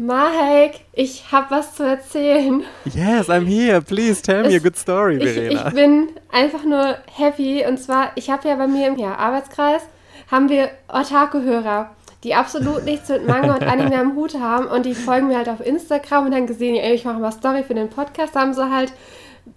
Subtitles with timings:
[0.00, 2.62] Mahek, ich habe was zu erzählen.
[2.84, 3.82] Yes, I'm here.
[3.82, 5.60] Please tell me a good story, Verena.
[5.60, 7.66] Ich, ich bin einfach nur happy.
[7.66, 9.82] Und zwar, ich habe ja bei mir im ja, Arbeitskreis,
[10.30, 11.90] haben wir Otaku-Hörer,
[12.22, 14.66] die absolut nichts mit Manga und Anime am Hut haben.
[14.68, 17.64] Und die folgen mir halt auf Instagram und dann gesehen, ey, ich mache mal Story
[17.64, 18.36] für den Podcast.
[18.36, 18.92] Da haben sie halt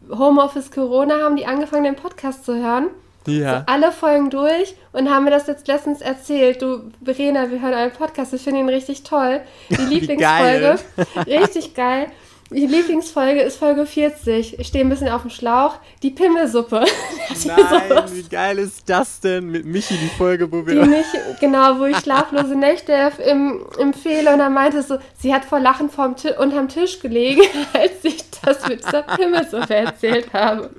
[0.09, 2.87] Homeoffice Corona, haben die angefangen, den Podcast zu hören.
[3.27, 3.59] Ja.
[3.59, 6.61] So alle Folgen durch und haben mir das jetzt letztens erzählt.
[6.61, 9.41] Du, Verena, wir hören einen Podcast, ich finde ihn richtig toll.
[9.70, 10.79] Die Lieblingsfolge.
[10.95, 11.07] geil.
[11.27, 12.07] richtig geil.
[12.53, 14.59] Die Lieblingsfolge ist Folge 40.
[14.59, 15.75] Ich stehe ein bisschen auf dem Schlauch.
[16.03, 16.83] Die Pimmelsuppe.
[17.45, 19.49] Nein, wie geil ist das denn?
[19.49, 20.83] Mit Michi die Folge, wo wir.
[20.83, 24.33] Die Michi, genau, wo ich schlaflose Nächte im, empfehle.
[24.33, 27.41] Und dann meinte so, sie hat vor Lachen vorm unterm Tisch gelegen,
[27.73, 30.71] als ich das mit dieser Pimmelsuppe erzählt habe.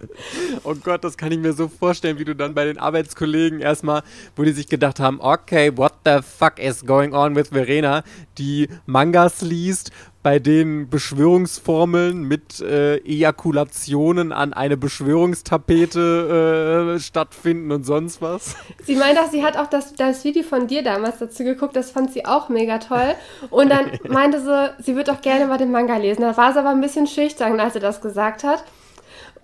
[0.65, 4.03] Oh Gott, das kann ich mir so vorstellen, wie du dann bei den Arbeitskollegen erstmal,
[4.37, 8.03] wo die sich gedacht haben, okay, what the fuck is going on with Verena,
[8.37, 9.91] die Mangas liest,
[10.23, 18.55] bei denen Beschwörungsformeln mit äh, Ejakulationen an eine Beschwörungstapete äh, stattfinden und sonst was.
[18.85, 21.91] Sie meint auch, sie hat auch das, das Video von dir damals dazu geguckt, das
[21.91, 23.17] fand sie auch mega toll.
[23.51, 26.23] Und dann meinte sie, sie wird auch gerne mal den Manga lesen.
[26.23, 28.63] Da war sie aber ein bisschen schüchtern, als sie das gesagt hat.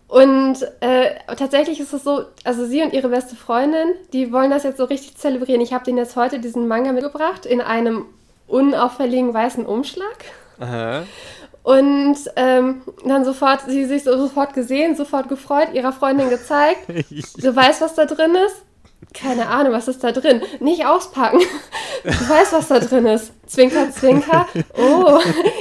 [0.07, 4.63] Und äh, tatsächlich ist es so, also sie und ihre beste Freundin, die wollen das
[4.63, 5.61] jetzt so richtig zelebrieren.
[5.61, 8.07] Ich habe denen jetzt heute diesen Manga mitgebracht in einem
[8.47, 10.25] unauffälligen weißen Umschlag.
[10.61, 11.05] Aha.
[11.63, 16.89] Und ähm, dann sofort, sie sich so sofort gesehen, sofort gefreut, ihrer Freundin gezeigt.
[16.89, 18.65] du weißt, was da drin ist?
[19.15, 20.43] Keine Ahnung, was ist da drin?
[20.61, 21.41] Nicht auspacken.
[22.05, 23.33] Du weißt, was da drin ist.
[23.47, 24.47] Zwinker, zwinker.
[24.77, 25.19] Oh,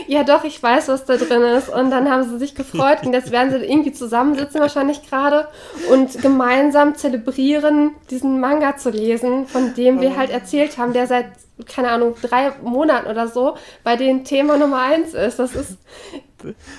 [0.07, 1.69] ja doch, ich weiß, was da drin ist.
[1.69, 5.47] Und dann haben sie sich gefreut und jetzt werden sie irgendwie zusammensitzen wahrscheinlich gerade
[5.91, 11.27] und gemeinsam zelebrieren, diesen Manga zu lesen, von dem wir halt erzählt haben, der seit
[11.65, 15.39] keine Ahnung, drei Monaten oder so, bei denen Thema Nummer eins ist.
[15.39, 15.77] Das ist.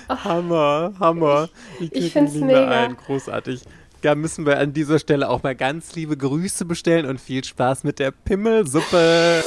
[0.07, 1.49] Ach, Hammer, Hammer.
[1.79, 2.69] Ich, ich finde es mega.
[2.69, 2.95] Ein.
[2.95, 3.61] Großartig.
[4.01, 7.83] Da müssen wir an dieser Stelle auch mal ganz liebe Grüße bestellen und viel Spaß
[7.83, 9.43] mit der Pimmelsuppe.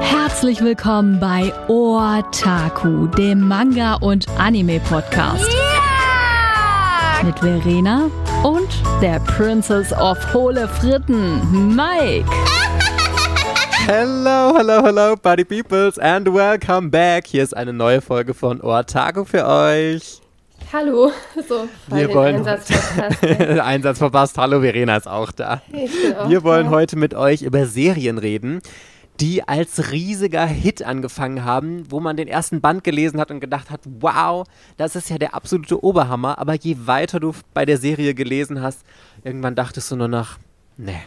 [0.00, 5.48] Herzlich willkommen bei Otaku, dem Manga- und Anime-Podcast.
[5.50, 7.24] Yeah!
[7.24, 8.10] Mit Verena
[8.42, 8.68] und
[9.00, 12.28] der Princess of Hohle Fritten, Mike.
[13.86, 17.26] Hello, hello, hello, Buddy Peoples and welcome back.
[17.26, 20.22] Hier ist eine neue Folge von Otago für euch.
[20.72, 21.12] Hallo,
[21.48, 23.22] so, wir wollen Einsatz verpasst.
[23.60, 24.38] Einsatz verpasst.
[24.38, 25.60] Hallo, Verena ist auch da.
[26.18, 26.70] Auch wir wollen da.
[26.70, 28.62] heute mit euch über Serien reden,
[29.20, 33.70] die als riesiger Hit angefangen haben, wo man den ersten Band gelesen hat und gedacht
[33.70, 34.46] hat, wow,
[34.78, 36.38] das ist ja der absolute Oberhammer.
[36.38, 38.80] Aber je weiter du bei der Serie gelesen hast,
[39.24, 40.38] irgendwann dachtest du nur noch,
[40.78, 41.02] nee,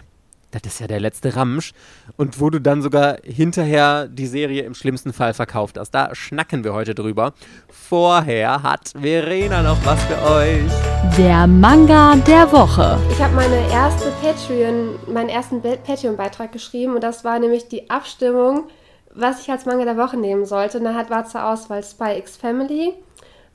[0.52, 1.74] das ist ja der letzte Ramsch.
[2.16, 5.92] Und wo du dann sogar hinterher die Serie im schlimmsten Fall verkauft hast.
[5.92, 7.34] Da schnacken wir heute drüber.
[7.70, 11.18] Vorher hat Verena noch was für euch.
[11.18, 12.98] Der Manga der Woche.
[13.12, 18.70] Ich habe meine erste Patreon, meinen ersten Patreon-Beitrag geschrieben und das war nämlich die Abstimmung,
[19.14, 20.78] was ich als Manga der Woche nehmen sollte.
[20.78, 22.94] Und da hat war zur Auswahl Spy X Family,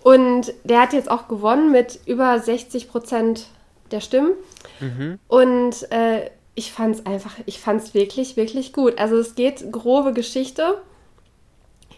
[0.04, 3.48] und der hat jetzt auch gewonnen mit über 60 Prozent
[3.92, 4.34] der Stimmen.
[4.80, 5.20] Mhm.
[5.28, 8.98] Und äh, ich fand es einfach, ich fand es wirklich, wirklich gut.
[8.98, 10.82] Also es geht grobe Geschichte.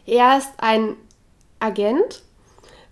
[0.06, 0.96] Er ist ein
[1.60, 2.24] Agent,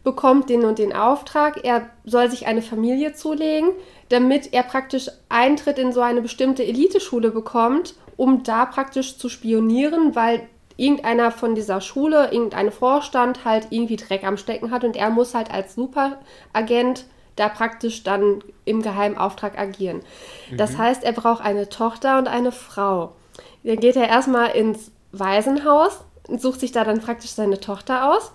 [0.04, 1.64] bekommt den und den Auftrag.
[1.64, 3.72] Er soll sich eine Familie zulegen,
[4.10, 10.16] damit er praktisch Eintritt in so eine bestimmte Eliteschule bekommt, um da praktisch zu spionieren,
[10.16, 15.10] weil irgendeiner von dieser Schule, irgendein Vorstand halt irgendwie Dreck am Stecken hat und er
[15.10, 17.06] muss halt als Superagent
[17.36, 20.02] da praktisch dann im Geheimauftrag agieren.
[20.50, 20.58] Mhm.
[20.58, 23.14] Das heißt, er braucht eine Tochter und eine Frau.
[23.64, 28.32] Dann geht er erstmal ins Waisenhaus und sucht sich da dann praktisch seine Tochter aus.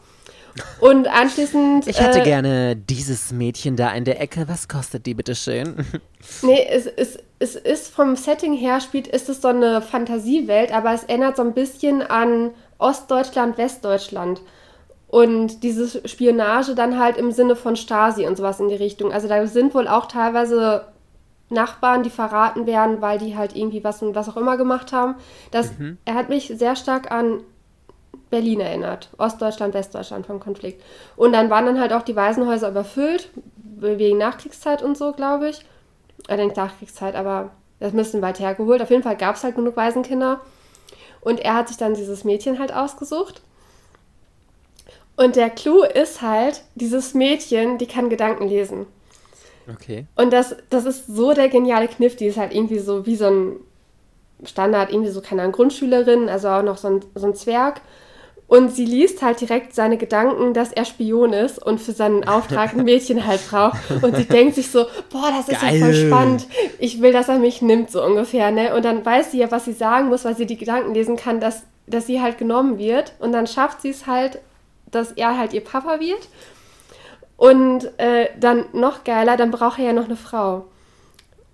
[0.80, 1.86] Und anschließend.
[1.86, 4.48] Ich hätte äh, gerne dieses Mädchen da in der Ecke.
[4.48, 5.76] Was kostet die bitte schön?
[6.42, 10.92] Nee, es, es, es ist vom Setting her, spielt, ist es so eine Fantasiewelt, aber
[10.92, 14.42] es erinnert so ein bisschen an Ostdeutschland, Westdeutschland.
[15.08, 19.12] Und diese Spionage dann halt im Sinne von Stasi und sowas in die Richtung.
[19.12, 20.84] Also da sind wohl auch teilweise
[21.48, 25.16] Nachbarn, die verraten werden, weil die halt irgendwie was und was auch immer gemacht haben.
[25.50, 25.98] Das, mhm.
[26.04, 27.40] Er hat mich sehr stark an
[28.30, 29.10] Berlin erinnert.
[29.18, 30.82] Ostdeutschland, Westdeutschland vom Konflikt.
[31.16, 35.64] Und dann waren dann halt auch die Waisenhäuser überfüllt, wegen Nachkriegszeit und so, glaube ich.
[36.28, 37.50] Äh, nicht Nachkriegszeit, aber
[37.80, 38.82] das müssten weit hergeholt.
[38.82, 40.40] Auf jeden Fall gab es halt genug Waisenkinder.
[41.20, 43.42] Und er hat sich dann dieses Mädchen halt ausgesucht.
[45.16, 48.86] Und der Clou ist halt, dieses Mädchen, die kann Gedanken lesen.
[49.70, 50.06] Okay.
[50.16, 53.26] Und das, das ist so der geniale Kniff, die ist halt irgendwie so wie so
[53.26, 53.56] ein
[54.44, 57.82] Standard, irgendwie so, keine Ahnung, Grundschülerin, also auch noch so ein, so ein Zwerg.
[58.50, 62.72] Und sie liest halt direkt seine Gedanken, dass er Spion ist und für seinen Auftrag
[62.72, 63.78] ein Mädchen halt braucht.
[64.02, 65.76] Und sie denkt sich so, boah, das ist Geil.
[65.76, 66.48] ja voll spannend.
[66.80, 68.74] Ich will, dass er mich nimmt, so ungefähr, ne?
[68.74, 71.38] Und dann weiß sie ja, was sie sagen muss, weil sie die Gedanken lesen kann,
[71.38, 73.12] dass, dass sie halt genommen wird.
[73.20, 74.40] Und dann schafft sie es halt,
[74.90, 76.28] dass er halt ihr Papa wird.
[77.36, 80.64] Und äh, dann noch geiler, dann braucht er ja noch eine Frau.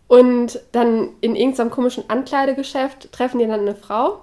[0.08, 4.22] Und dann in irgendeinem komischen Ankleidegeschäft treffen die dann eine Frau.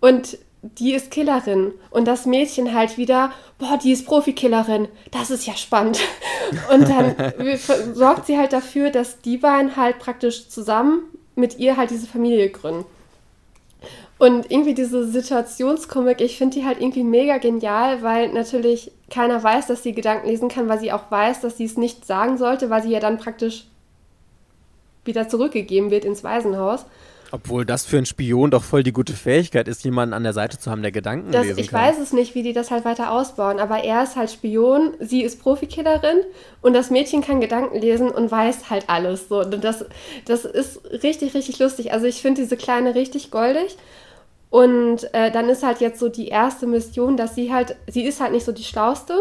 [0.00, 1.72] Und die ist Killerin.
[1.90, 4.88] Und das Mädchen halt wieder, boah, die ist Profikillerin.
[5.10, 6.00] Das ist ja spannend.
[6.72, 7.14] Und dann
[7.94, 11.02] sorgt sie halt dafür, dass die beiden halt praktisch zusammen
[11.34, 12.84] mit ihr halt diese Familie gründen.
[14.18, 19.66] Und irgendwie diese Situationskomik, ich finde die halt irgendwie mega genial, weil natürlich keiner weiß,
[19.66, 22.70] dass sie Gedanken lesen kann, weil sie auch weiß, dass sie es nicht sagen sollte,
[22.70, 23.64] weil sie ja dann praktisch
[25.04, 26.86] wieder zurückgegeben wird ins Waisenhaus.
[27.32, 30.58] Obwohl das für einen Spion doch voll die gute Fähigkeit ist, jemanden an der Seite
[30.58, 31.80] zu haben, der Gedanken das, lesen ich kann.
[31.80, 34.92] Ich weiß es nicht, wie die das halt weiter ausbauen, aber er ist halt Spion,
[35.00, 36.18] sie ist Profikillerin
[36.60, 39.28] und das Mädchen kann Gedanken lesen und weiß halt alles.
[39.28, 39.40] So.
[39.40, 39.86] Und das,
[40.26, 41.92] das ist richtig, richtig lustig.
[41.92, 43.76] Also ich finde diese Kleine richtig goldig.
[44.50, 48.20] Und äh, dann ist halt jetzt so die erste Mission, dass sie halt, sie ist
[48.20, 49.14] halt nicht so die Schlauste,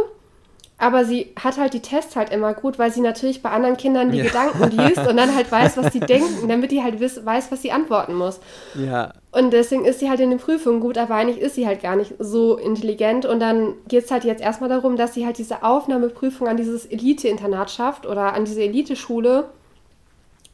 [0.82, 4.10] aber sie hat halt die Tests halt immer gut, weil sie natürlich bei anderen Kindern
[4.10, 4.24] die ja.
[4.24, 7.62] Gedanken liest und dann halt weiß, was sie denken, damit die halt wiss, weiß, was
[7.62, 8.40] sie antworten muss.
[8.74, 9.14] Ja.
[9.32, 11.96] Und deswegen ist sie halt in den Prüfungen gut, aber eigentlich ist sie halt gar
[11.96, 13.28] nicht so intelligent.
[13.28, 16.88] Und dann geht es halt jetzt erstmal darum, dass sie halt diese Aufnahmeprüfung an dieses
[16.88, 19.50] Elite-Internat schafft oder an diese Elite-Schule,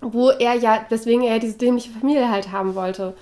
[0.01, 3.13] wo er ja, weswegen er diese dämliche Familie halt haben wollte.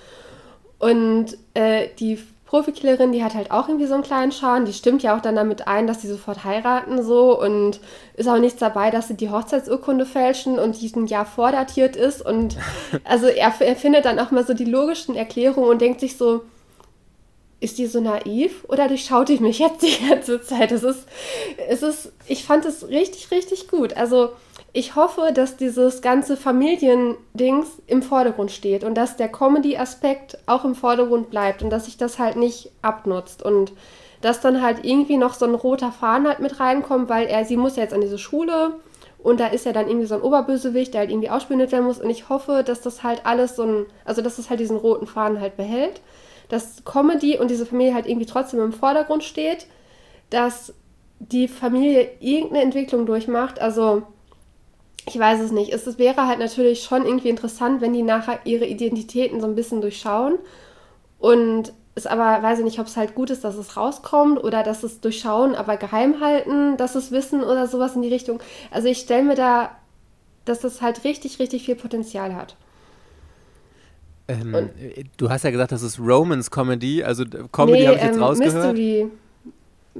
[0.80, 4.66] Und äh, die Profikillerin, die hat halt auch irgendwie so einen kleinen Schaden.
[4.66, 7.80] Die stimmt ja auch dann damit ein, dass sie sofort heiraten so und
[8.14, 12.24] ist auch nichts dabei, dass sie die Hochzeitsurkunde fälschen und die ein Jahr vordatiert ist.
[12.24, 12.56] Und
[13.04, 16.42] also er, er findet dann auch mal so die logischen Erklärungen und denkt sich so,
[17.58, 20.70] ist die so naiv oder durchschaut die mich jetzt die ganze Zeit?
[20.70, 21.06] Es ist,
[21.68, 23.96] es ist, ich fand es richtig, richtig gut.
[23.96, 24.30] Also
[24.76, 30.74] ich hoffe, dass dieses ganze Familiendings im Vordergrund steht und dass der Comedy-Aspekt auch im
[30.74, 33.72] Vordergrund bleibt und dass sich das halt nicht abnutzt und
[34.20, 37.56] dass dann halt irgendwie noch so ein roter Faden halt mit reinkommt, weil er, sie
[37.56, 38.74] muss ja jetzt an diese Schule
[39.18, 41.98] und da ist ja dann irgendwie so ein Oberbösewicht, der halt irgendwie ausspioniert werden muss
[41.98, 45.06] und ich hoffe, dass das halt alles so ein, also dass das halt diesen roten
[45.06, 46.02] Faden halt behält,
[46.50, 49.68] dass Comedy und diese Familie halt irgendwie trotzdem im Vordergrund steht,
[50.28, 50.74] dass
[51.18, 54.02] die Familie irgendeine Entwicklung durchmacht, also
[55.06, 55.72] ich weiß es nicht.
[55.72, 59.80] Es, wäre halt natürlich schon irgendwie interessant, wenn die nachher ihre Identitäten so ein bisschen
[59.80, 60.38] durchschauen.
[61.18, 64.62] Und es aber, weiß ich nicht, ob es halt gut ist, dass es rauskommt oder
[64.62, 68.40] dass es durchschauen, aber geheim halten, dass es wissen oder sowas in die Richtung.
[68.70, 69.70] Also ich stelle mir da,
[70.44, 72.56] dass das halt richtig, richtig viel Potenzial hat.
[74.28, 74.70] Ähm,
[75.16, 78.22] du hast ja gesagt, das ist Romance Comedy, also Comedy nee, habe ich jetzt ähm,
[78.22, 78.76] rausgehört.
[78.76, 79.10] Mystery.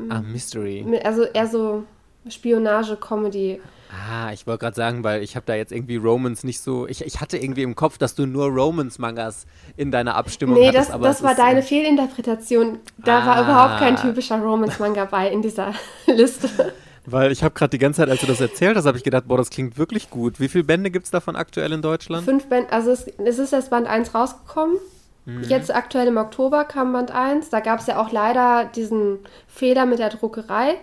[0.08, 1.00] Ah, Mystery.
[1.04, 1.84] Also eher so
[2.28, 3.60] Spionage-Comedy.
[3.90, 6.86] Ah, ich wollte gerade sagen, weil ich habe da jetzt irgendwie Romans nicht so.
[6.88, 10.90] Ich, ich hatte irgendwie im Kopf, dass du nur Romans-Mangas in deiner Abstimmung nee, hattest.
[10.90, 12.78] Nee, das, das war deine äh, Fehlinterpretation.
[12.98, 13.26] Da ah.
[13.26, 15.72] war überhaupt kein typischer Romans-Manga bei in dieser
[16.06, 16.72] Liste.
[17.06, 19.28] Weil ich habe gerade die ganze Zeit, als du das erzählt hast, habe ich gedacht,
[19.28, 20.40] boah, das klingt wirklich gut.
[20.40, 22.24] Wie viele Bände gibt es davon aktuell in Deutschland?
[22.24, 24.76] Fünf Bände, also es, es ist erst Band 1 rausgekommen.
[25.24, 25.44] Mhm.
[25.44, 27.50] Jetzt aktuell im Oktober kam Band 1.
[27.50, 30.76] Da gab es ja auch leider diesen Fehler mit der Druckerei.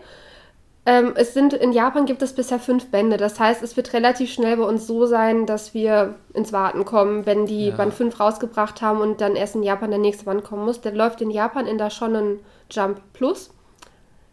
[0.86, 3.16] Ähm, es sind, in Japan gibt es bisher fünf Bände.
[3.18, 7.26] Das heißt, es wird relativ schnell bei uns so sein, dass wir ins Warten kommen,
[7.26, 7.76] wenn die ja.
[7.76, 10.82] Band 5 rausgebracht haben und dann erst in Japan der nächste Band kommen muss.
[10.82, 13.52] Der läuft in Japan in der Shonen Jump Plus.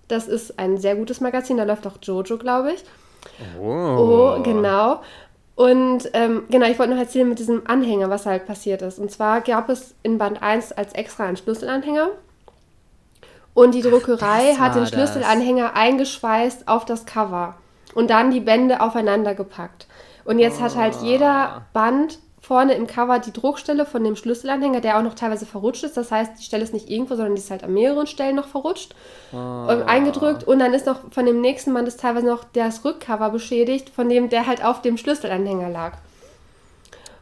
[0.09, 1.57] Das ist ein sehr gutes Magazin.
[1.57, 2.85] Da läuft auch Jojo, glaube ich.
[3.61, 4.37] Oh.
[4.39, 5.03] oh, genau.
[5.55, 8.99] Und ähm, genau, ich wollte noch erzählen mit diesem Anhänger, was halt passiert ist.
[8.99, 12.09] Und zwar gab es in Band 1 als extra einen Schlüsselanhänger.
[13.55, 15.77] Und die Druckerei hat den Schlüsselanhänger das.
[15.77, 17.57] eingeschweißt auf das Cover
[17.95, 19.87] und dann die Bände aufeinander gepackt.
[20.25, 20.65] Und jetzt oh.
[20.65, 21.63] hat halt jeder oh.
[21.73, 25.97] Band vorne im Cover die Druckstelle von dem Schlüsselanhänger, der auch noch teilweise verrutscht ist.
[25.97, 28.49] Das heißt, die Stelle ist nicht irgendwo, sondern die ist halt an mehreren Stellen noch
[28.49, 28.95] verrutscht
[29.33, 29.37] oh.
[29.87, 30.45] eingedrückt.
[30.45, 34.09] Und dann ist noch von dem nächsten Band ist teilweise noch das Rückcover beschädigt, von
[34.09, 35.99] dem der halt auf dem Schlüsselanhänger lag.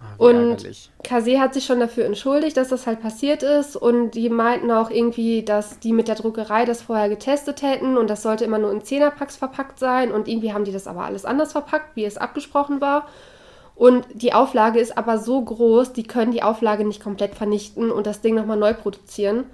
[0.00, 0.69] Ah, und
[1.02, 3.76] Kase hat sich schon dafür entschuldigt, dass das halt passiert ist.
[3.76, 8.09] Und die meinten auch irgendwie, dass die mit der Druckerei das vorher getestet hätten und
[8.09, 10.12] das sollte immer nur in Zehnerpacks verpackt sein.
[10.12, 13.07] Und irgendwie haben die das aber alles anders verpackt, wie es abgesprochen war.
[13.75, 18.07] Und die Auflage ist aber so groß, die können die Auflage nicht komplett vernichten und
[18.09, 19.45] das Ding nochmal neu produzieren.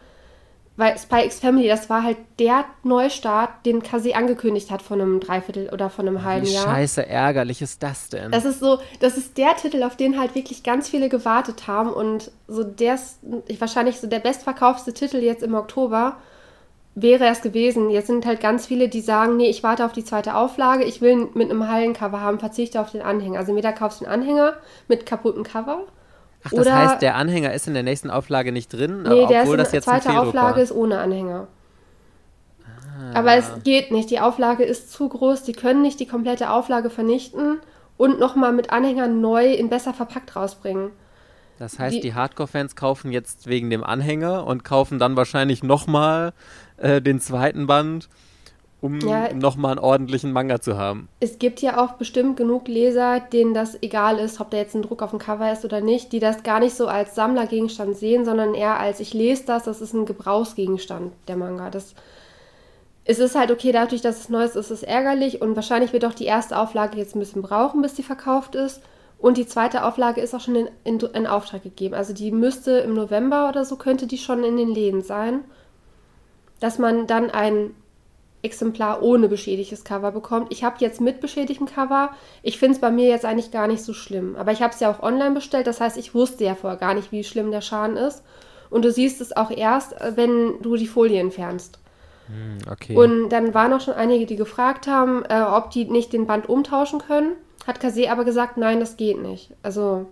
[0.77, 5.21] Weil Spy X Family, das war halt der Neustart, den Kase angekündigt hat von einem
[5.21, 6.65] Dreiviertel oder von einem halben Wie Jahr.
[6.65, 8.33] Scheiße ärgerlich ist das denn?
[8.33, 11.93] Das ist so, das ist der Titel, auf den halt wirklich ganz viele gewartet haben
[11.93, 13.21] und so der ist
[13.61, 16.17] wahrscheinlich so der bestverkaufte Titel jetzt im Oktober
[16.97, 17.91] wäre es gewesen.
[17.91, 21.01] Jetzt sind halt ganz viele, die sagen, nee, ich warte auf die zweite Auflage, ich
[21.01, 23.39] will mit einem Hallencover haben, verzichte auf den Anhänger.
[23.39, 24.55] Also entweder kaufst du einen Anhänger
[24.89, 25.85] mit kaputtem Cover.
[26.45, 29.43] Ach, das oder, heißt, der Anhänger ist in der nächsten Auflage nicht drin, nee, der
[29.43, 30.63] obwohl ist das jetzt zweite ein Auflage war.
[30.63, 31.49] ist ohne Anhänger.
[32.63, 33.19] Ah.
[33.19, 34.11] Aber es geht nicht.
[34.11, 35.43] Die Auflage ist zu groß.
[35.43, 37.59] Die können nicht die komplette Auflage vernichten
[37.97, 40.91] und nochmal mit Anhänger neu in besser verpackt rausbringen.
[41.59, 46.33] Das heißt, die, die Hardcore-Fans kaufen jetzt wegen dem Anhänger und kaufen dann wahrscheinlich nochmal
[46.77, 48.09] äh, den zweiten Band,
[48.85, 51.09] um ja, nochmal einen ordentlichen Manga zu haben.
[51.19, 54.83] Es gibt ja auch bestimmt genug Leser, denen das egal ist, ob da jetzt ein
[54.83, 58.27] Druck auf dem Cover ist oder nicht, die das gar nicht so als Sammlergegenstand sehen,
[58.27, 61.71] sondern eher als ich lese das, das ist ein Gebrauchsgegenstand, der Manga.
[61.71, 61.95] Das,
[63.07, 66.05] es ist halt okay, dadurch, dass es neu ist, ist es ärgerlich und wahrscheinlich wird
[66.05, 68.83] auch die erste Auflage jetzt ein bisschen brauchen, bis sie verkauft ist.
[69.19, 71.95] Und die zweite Auflage ist auch schon in, in, in Auftrag gegeben.
[71.95, 75.41] Also die müsste im November oder so, könnte die schon in den Läden sein
[76.65, 77.75] dass man dann ein
[78.45, 80.53] Exemplar ohne beschädigtes Cover bekommt.
[80.53, 82.11] Ich habe jetzt mit beschädigtem Cover.
[82.43, 84.37] Ich finde es bei mir jetzt eigentlich gar nicht so schlimm.
[84.37, 85.67] Aber ich habe es ja auch online bestellt.
[85.67, 88.23] Das heißt, ich wusste ja vorher gar nicht, wie schlimm der Schaden ist.
[88.71, 91.79] Und du siehst es auch erst, äh, wenn du die Folie entfernst.
[92.27, 92.97] Hm, okay.
[92.97, 96.49] Und dann waren auch schon einige, die gefragt haben, äh, ob die nicht den Band
[96.49, 97.33] umtauschen können.
[97.67, 99.53] Hat Kase aber gesagt, nein, das geht nicht.
[99.63, 100.07] Also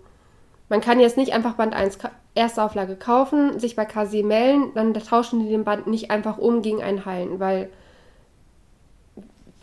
[0.69, 1.99] man kann jetzt nicht einfach Band 1
[2.35, 6.61] erste Auflage kaufen, sich bei KC melden, dann tauschen die den Band nicht einfach um
[6.61, 7.69] gegen einen Hallen, weil,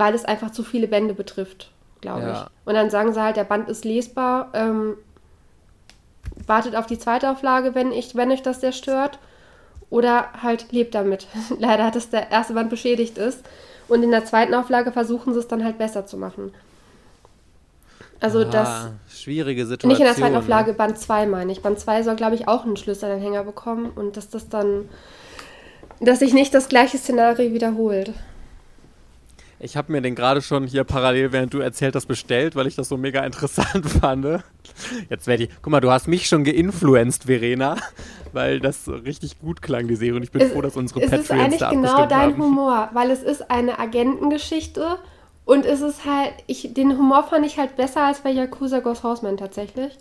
[0.01, 2.33] weil es einfach zu viele Bände betrifft, glaube ja.
[2.33, 2.67] ich.
[2.67, 4.95] Und dann sagen sie halt, der Band ist lesbar, ähm,
[6.47, 9.19] wartet auf die zweite Auflage, wenn, ich, wenn euch das sehr stört.
[9.91, 11.27] Oder halt lebt damit.
[11.59, 13.45] Leider, dass der erste Band beschädigt ist.
[13.89, 16.55] Und in der zweiten Auflage versuchen sie es dann halt besser zu machen.
[18.21, 18.89] Also ah, das.
[19.11, 19.89] Schwierige Situation.
[19.91, 20.77] Nicht in der zweiten Auflage, ne?
[20.79, 21.61] Band 2 meine ich.
[21.61, 24.89] Band 2 soll, glaube ich, auch einen Schlüsselanhänger bekommen und dass das dann.
[26.01, 28.15] dass sich nicht das gleiche Szenario wiederholt.
[29.63, 32.77] Ich habe mir den gerade schon hier parallel, während du erzählt hast, bestellt, weil ich
[32.77, 34.43] das so mega interessant fand.
[35.11, 35.51] Jetzt werde ich.
[35.61, 37.77] Guck mal, du hast mich schon geinfluenced, Verena,
[38.33, 40.17] weil das so richtig gut klang, die Serie.
[40.17, 42.43] Und ich bin es, froh, dass unsere Patreons da Es ist eigentlich genau dein haben.
[42.43, 44.99] Humor, weil es ist eine Agentengeschichte
[45.45, 49.03] und es ist halt, ich, den Humor fand ich halt besser als bei Yakuza Ghost
[49.03, 49.99] Horseman tatsächlich.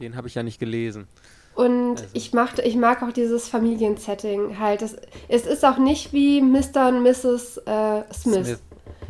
[0.00, 1.06] Den habe ich ja nicht gelesen.
[1.54, 2.04] Und also.
[2.14, 4.82] ich, mag, ich mag auch dieses Familiensetting halt.
[4.82, 4.96] Das,
[5.28, 6.88] es ist auch nicht wie Mr.
[6.88, 7.58] und Mrs.
[7.58, 8.46] Äh, Smith.
[8.46, 8.62] Smith.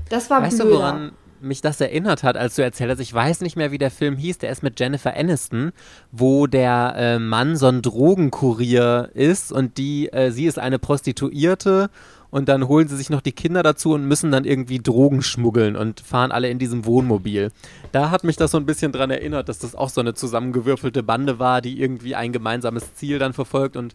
[0.09, 0.71] Das war weißt blöder.
[0.71, 3.01] Du, woran mich das erinnert hat, als du erzählt hast?
[3.01, 4.39] Ich weiß nicht mehr, wie der Film hieß.
[4.39, 5.73] Der ist mit Jennifer Aniston,
[6.11, 11.91] wo der äh, Mann so ein Drogenkurier ist und die, äh, sie ist eine Prostituierte
[12.33, 15.77] und dann holen sie sich noch die Kinder dazu und müssen dann irgendwie Drogen schmuggeln
[15.77, 17.53] und fahren alle in diesem Wohnmobil.
[17.93, 21.03] Da hat mich das so ein bisschen dran erinnert, dass das auch so eine zusammengewürfelte
[21.03, 23.95] Bande war, die irgendwie ein gemeinsames Ziel dann verfolgt und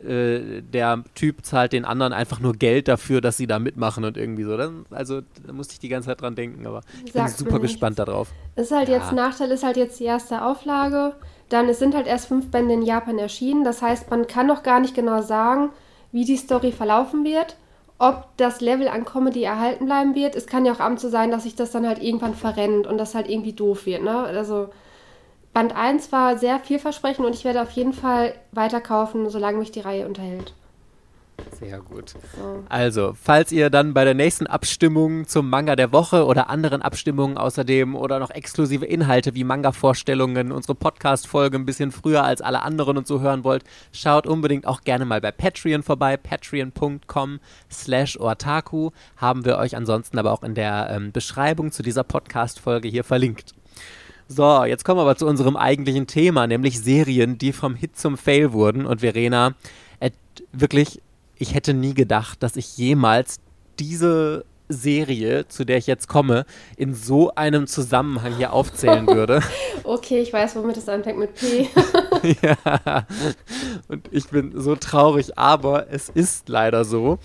[0.00, 4.16] äh, der Typ zahlt den anderen einfach nur Geld dafür, dass sie da mitmachen und
[4.16, 4.56] irgendwie so.
[4.56, 7.58] Dann, also da musste ich die ganze Zeit dran denken, aber ich Sagt bin super
[7.58, 8.28] gespannt darauf.
[8.54, 8.98] Ist halt ja.
[8.98, 11.16] jetzt, Nachteil ist halt jetzt die erste Auflage.
[11.48, 13.64] Dann, es sind halt erst fünf Bände in Japan erschienen.
[13.64, 15.70] Das heißt, man kann noch gar nicht genau sagen,
[16.12, 17.56] wie die Story verlaufen wird
[18.02, 20.34] ob das Level an Comedy erhalten bleiben wird.
[20.34, 22.98] Es kann ja auch abends so sein, dass sich das dann halt irgendwann verrennt und
[22.98, 24.02] das halt irgendwie doof wird.
[24.02, 24.18] Ne?
[24.18, 24.70] Also
[25.52, 29.80] Band 1 war sehr vielversprechend und ich werde auf jeden Fall weiterkaufen, solange mich die
[29.80, 30.52] Reihe unterhält.
[31.58, 32.10] Sehr gut.
[32.36, 32.64] So.
[32.68, 37.38] Also, falls ihr dann bei der nächsten Abstimmung zum Manga der Woche oder anderen Abstimmungen
[37.38, 42.96] außerdem oder noch exklusive Inhalte wie Manga-Vorstellungen, unsere Podcast-Folge ein bisschen früher als alle anderen
[42.98, 46.16] und so hören wollt, schaut unbedingt auch gerne mal bei Patreon vorbei.
[46.16, 47.38] Patreon.com
[47.70, 52.88] slash Otaku haben wir euch ansonsten aber auch in der ähm, Beschreibung zu dieser Podcast-Folge
[52.88, 53.54] hier verlinkt.
[54.26, 58.16] So, jetzt kommen wir aber zu unserem eigentlichen Thema, nämlich Serien, die vom Hit zum
[58.16, 58.86] Fail wurden.
[58.86, 59.54] Und Verena,
[60.00, 60.10] äh,
[60.52, 61.00] wirklich
[61.42, 63.40] ich hätte nie gedacht, dass ich jemals
[63.80, 66.46] diese Serie, zu der ich jetzt komme,
[66.76, 69.42] in so einem Zusammenhang hier aufzählen würde.
[69.82, 71.68] okay, ich weiß, womit es anfängt mit P.
[72.42, 73.06] ja,
[73.88, 77.18] und ich bin so traurig, aber es ist leider so.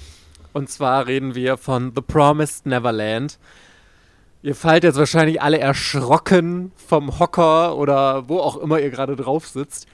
[0.51, 3.37] Und zwar reden wir von The Promised Neverland.
[4.41, 9.47] Ihr fallt jetzt wahrscheinlich alle erschrocken vom Hocker oder wo auch immer ihr gerade drauf
[9.47, 9.85] sitzt.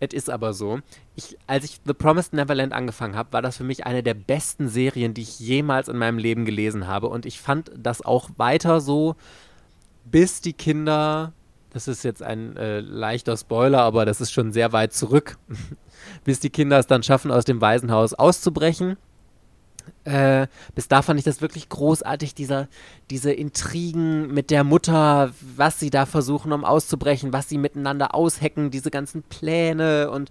[0.00, 0.78] Es ist aber so.
[1.18, 4.68] Ich, als ich The Promised Neverland angefangen habe, war das für mich eine der besten
[4.68, 7.08] Serien, die ich jemals in meinem Leben gelesen habe.
[7.08, 9.16] Und ich fand das auch weiter so,
[10.04, 11.32] bis die Kinder,
[11.70, 15.38] das ist jetzt ein äh, leichter Spoiler, aber das ist schon sehr weit zurück,
[16.24, 18.96] bis die Kinder es dann schaffen, aus dem Waisenhaus auszubrechen
[20.04, 22.68] äh, bis da fand ich das wirklich großartig, dieser,
[23.10, 28.70] diese Intrigen mit der Mutter, was sie da versuchen, um auszubrechen, was sie miteinander aushecken,
[28.70, 30.30] diese ganzen Pläne und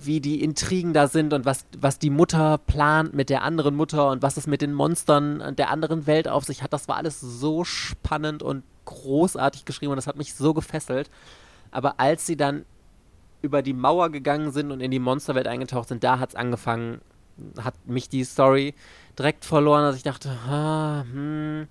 [0.00, 4.10] wie die Intrigen da sind und was, was die Mutter plant mit der anderen Mutter
[4.10, 6.72] und was es mit den Monstern der anderen Welt auf sich hat.
[6.72, 11.10] Das war alles so spannend und großartig geschrieben und das hat mich so gefesselt.
[11.70, 12.64] Aber als sie dann
[13.42, 17.00] über die Mauer gegangen sind und in die Monsterwelt eingetaucht sind, da hat es angefangen,
[17.60, 18.74] hat mich die Story
[19.18, 21.66] direkt verloren, als ich dachte, ah, hm,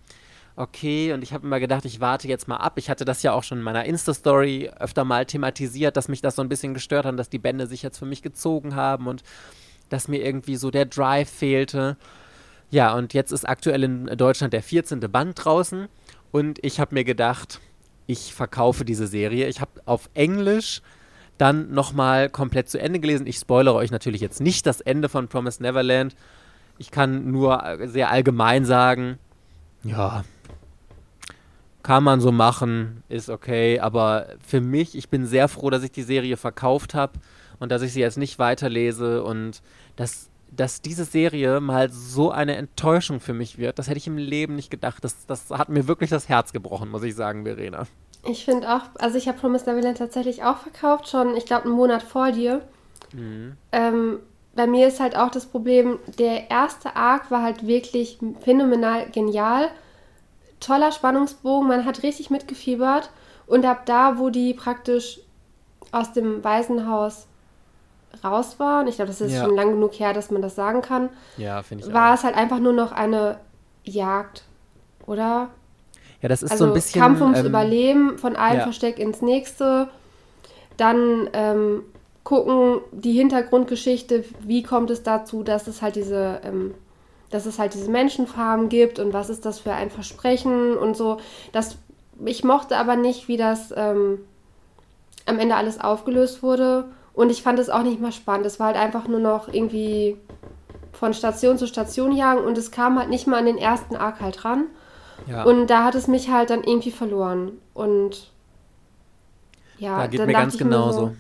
[0.56, 1.14] okay.
[1.14, 2.74] Und ich habe immer gedacht, ich warte jetzt mal ab.
[2.78, 6.36] Ich hatte das ja auch schon in meiner Insta-Story öfter mal thematisiert, dass mich das
[6.36, 9.24] so ein bisschen gestört hat, dass die Bände sich jetzt für mich gezogen haben und
[9.90, 11.98] dass mir irgendwie so der Drive fehlte.
[12.70, 15.00] Ja, und jetzt ist aktuell in Deutschland der 14.
[15.12, 15.88] Band draußen
[16.32, 17.60] und ich habe mir gedacht,
[18.08, 19.48] ich verkaufe diese Serie.
[19.48, 20.82] Ich habe auf Englisch
[21.38, 23.28] dann nochmal komplett zu Ende gelesen.
[23.28, 26.16] Ich spoilere euch natürlich jetzt nicht das Ende von Promised Neverland.
[26.78, 29.18] Ich kann nur sehr allgemein sagen,
[29.84, 30.24] ja,
[31.84, 35.92] kann man so machen, ist okay, aber für mich, ich bin sehr froh, dass ich
[35.92, 37.14] die Serie verkauft habe
[37.60, 39.62] und dass ich sie jetzt nicht weiterlese und
[39.96, 44.18] dass, dass diese Serie mal so eine Enttäuschung für mich wird, das hätte ich im
[44.18, 45.04] Leben nicht gedacht.
[45.04, 47.86] Das, das hat mir wirklich das Herz gebrochen, muss ich sagen, Verena.
[48.24, 51.74] Ich finde auch, also ich habe Promised Neverland tatsächlich auch verkauft, schon, ich glaube, einen
[51.74, 52.62] Monat vor dir.
[53.14, 53.58] Mhm.
[53.72, 54.20] Ähm,
[54.54, 59.70] bei mir ist halt auch das Problem, der erste Arc war halt wirklich phänomenal genial.
[60.62, 63.10] Toller Spannungsbogen, man hat richtig mitgefiebert.
[63.48, 65.20] Und ab da, wo die praktisch
[65.92, 67.28] aus dem Waisenhaus
[68.24, 69.44] raus waren, ich glaube, das ist ja.
[69.44, 72.16] schon lang genug her, dass man das sagen kann, ja, ich war auch.
[72.16, 73.40] es halt einfach nur noch eine
[73.84, 74.44] Jagd,
[75.06, 75.50] oder?
[76.22, 77.02] Ja, das ist also so ein bisschen.
[77.02, 78.64] Kampf ums ähm, Überleben, von einem ja.
[78.64, 79.90] Versteck ins nächste.
[80.78, 81.84] Dann ähm,
[82.24, 86.74] gucken die Hintergrundgeschichte, wie kommt es dazu, dass es halt diese, ähm,
[87.32, 91.18] dass es halt diese Menschenfarben gibt und was ist das für ein Versprechen und so.
[91.52, 91.78] Das,
[92.24, 94.20] ich mochte aber nicht, wie das ähm,
[95.26, 96.86] am Ende alles aufgelöst wurde.
[97.14, 98.46] Und ich fand es auch nicht mal spannend.
[98.46, 100.18] Es war halt einfach nur noch irgendwie
[100.94, 104.22] von Station zu Station jagen und es kam halt nicht mal an den ersten Arc
[104.22, 104.66] halt ran.
[105.28, 105.44] Ja.
[105.44, 107.54] Und da hat es mich halt dann irgendwie verloren.
[107.74, 108.32] Und
[109.78, 111.00] ja, da geht dann mir ganz genauso.
[111.00, 111.12] So,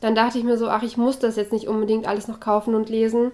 [0.00, 2.74] dann dachte ich mir so, ach, ich muss das jetzt nicht unbedingt alles noch kaufen
[2.74, 3.30] und lesen.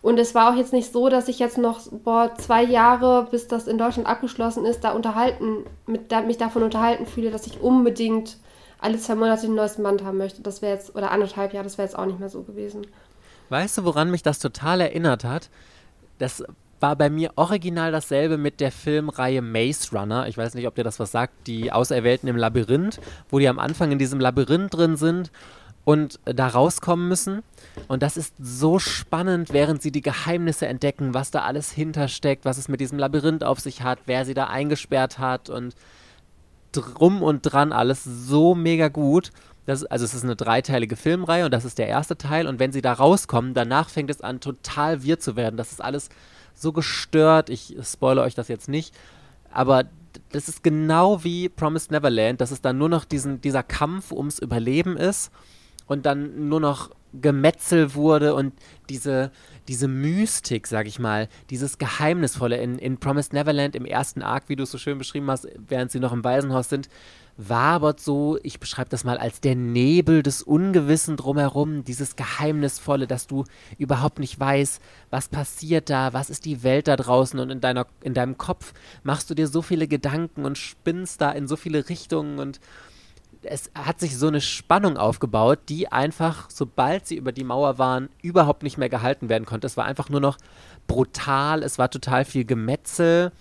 [0.00, 3.48] Und es war auch jetzt nicht so, dass ich jetzt noch, boah, zwei Jahre, bis
[3.48, 7.60] das in Deutschland abgeschlossen ist, da unterhalten, mit, da, mich davon unterhalten fühle, dass ich
[7.60, 8.36] unbedingt
[8.78, 10.40] alle zwei Monate den neuesten Band haben möchte.
[10.42, 12.86] Das wäre jetzt, oder anderthalb Jahre, das wäre jetzt auch nicht mehr so gewesen.
[13.48, 15.48] Weißt du, woran mich das total erinnert hat?
[16.18, 16.44] Das
[16.80, 20.28] war bei mir original dasselbe mit der Filmreihe Maze Runner.
[20.28, 21.32] Ich weiß nicht, ob dir das was sagt.
[21.46, 25.32] Die Auserwählten im Labyrinth, wo die am Anfang in diesem Labyrinth drin sind
[25.84, 27.42] und da rauskommen müssen.
[27.86, 32.58] Und das ist so spannend, während sie die Geheimnisse entdecken, was da alles hintersteckt, was
[32.58, 35.74] es mit diesem Labyrinth auf sich hat, wer sie da eingesperrt hat und
[36.72, 39.30] drum und dran alles so mega gut.
[39.66, 42.46] Das, also es ist eine dreiteilige Filmreihe und das ist der erste Teil.
[42.46, 45.56] Und wenn sie da rauskommen, danach fängt es an, total wirr zu werden.
[45.56, 46.08] Das ist alles
[46.54, 47.50] so gestört.
[47.50, 48.94] Ich spoilere euch das jetzt nicht.
[49.50, 49.84] Aber
[50.32, 54.38] das ist genau wie Promised Neverland, dass es dann nur noch diesen, dieser Kampf ums
[54.38, 55.30] Überleben ist
[55.86, 58.54] und dann nur noch Gemetzel wurde und
[58.88, 59.30] diese,
[59.66, 64.56] diese Mystik, sag ich mal, dieses Geheimnisvolle in, in Promised Neverland im ersten Arc, wie
[64.56, 66.88] du es so schön beschrieben hast, während sie noch im Waisenhaus sind,
[67.38, 73.28] wabert so, ich beschreibe das mal als der Nebel des Ungewissen drumherum, dieses Geheimnisvolle, dass
[73.28, 73.44] du
[73.78, 77.86] überhaupt nicht weißt, was passiert da, was ist die Welt da draußen und in, deiner,
[78.02, 81.88] in deinem Kopf machst du dir so viele Gedanken und spinnst da in so viele
[81.88, 82.58] Richtungen und
[83.42, 88.08] es hat sich so eine Spannung aufgebaut, die einfach, sobald sie über die Mauer waren,
[88.22, 89.66] überhaupt nicht mehr gehalten werden konnte.
[89.66, 90.38] Es war einfach nur noch
[90.86, 93.32] brutal, es war total viel Gemetzel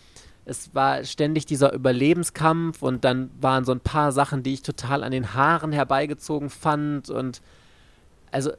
[0.50, 5.04] es war ständig dieser Überlebenskampf und dann waren so ein paar Sachen, die ich total
[5.04, 7.42] an den Haaren herbeigezogen fand und
[8.32, 8.52] also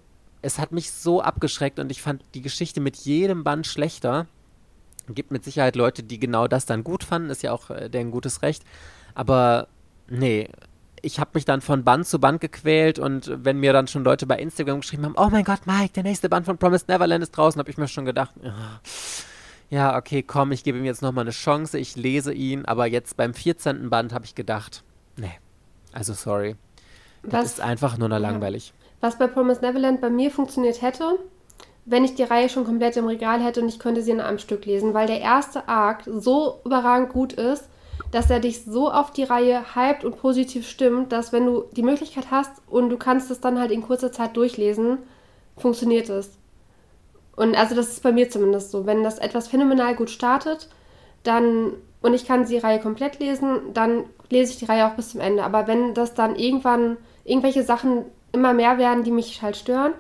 [0.43, 4.27] es hat mich so abgeschreckt und ich fand die Geschichte mit jedem Band schlechter.
[5.09, 8.11] Gibt mit Sicherheit Leute, die genau das dann gut fanden, ist ja auch äh, deren
[8.11, 8.65] gutes Recht.
[9.15, 9.69] Aber
[10.09, 10.51] nee,
[11.03, 14.27] ich habe mich dann von Band zu Band gequält und wenn mir dann schon Leute
[14.27, 17.33] bei Instagram geschrieben haben, oh mein Gott, Mike, der nächste Band von Promised Neverland ist
[17.33, 18.33] draußen, habe ich mir schon gedacht,
[19.71, 23.17] ja, okay, komm, ich gebe ihm jetzt nochmal eine Chance, ich lese ihn, aber jetzt
[23.17, 23.91] beim 14.
[23.91, 24.83] Band habe ich gedacht,
[25.17, 25.39] nee,
[25.93, 26.57] also sorry,
[27.23, 28.73] das Was, ist einfach nur noch langweilig.
[29.01, 31.19] Was bei Promised Neverland bei mir funktioniert hätte,
[31.85, 34.39] wenn ich die Reihe schon komplett im Regal hätte und ich könnte sie in einem
[34.39, 37.69] Stück lesen, weil der erste Arc so überragend gut ist,
[38.11, 41.83] dass er dich so auf die Reihe hypt und positiv stimmt, dass wenn du die
[41.83, 44.99] Möglichkeit hast und du kannst es dann halt in kurzer Zeit durchlesen,
[45.57, 46.31] funktioniert es.
[47.37, 48.87] Und also das ist bei mir zumindest so.
[48.87, 50.69] Wenn das etwas phänomenal gut startet,
[51.23, 55.11] dann und ich kann die Reihe komplett lesen, dann lese ich die Reihe auch bis
[55.11, 55.43] zum Ende.
[55.43, 59.93] Aber wenn das dann irgendwann irgendwelche Sachen immer mehr werden, die mich halt stören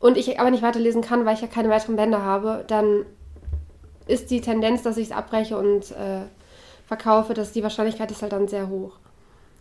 [0.00, 3.06] und ich aber nicht weiterlesen kann, weil ich ja keine weiteren Bände habe, dann
[4.06, 6.22] ist die Tendenz, dass ich es abbreche und äh,
[6.92, 8.92] verkaufe, dass die Wahrscheinlichkeit ist halt dann sehr hoch.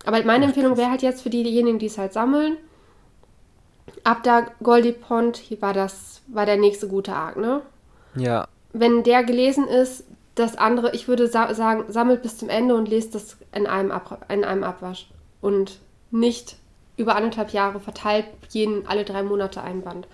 [0.05, 2.57] Aber meine Ach, Empfehlung wäre halt jetzt für diejenigen, die es halt sammeln,
[4.03, 7.61] ab da Goldie Pond war das, war der nächste gute Arc, ne?
[8.15, 8.47] Ja.
[8.73, 10.03] Wenn der gelesen ist,
[10.35, 13.91] das andere, ich würde sa sagen, sammelt bis zum Ende und lest das in einem,
[13.91, 15.09] Ab in einem Abwasch.
[15.39, 16.57] Und nicht
[16.97, 20.07] über anderthalb Jahre verteilt jeden alle drei Monate ein Band.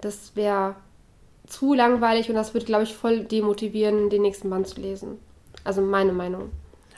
[0.00, 0.74] Das wäre
[1.46, 5.18] zu langweilig und das würde, glaube ich, voll demotivieren, den nächsten Band zu lesen.
[5.64, 6.50] Also meine Meinung.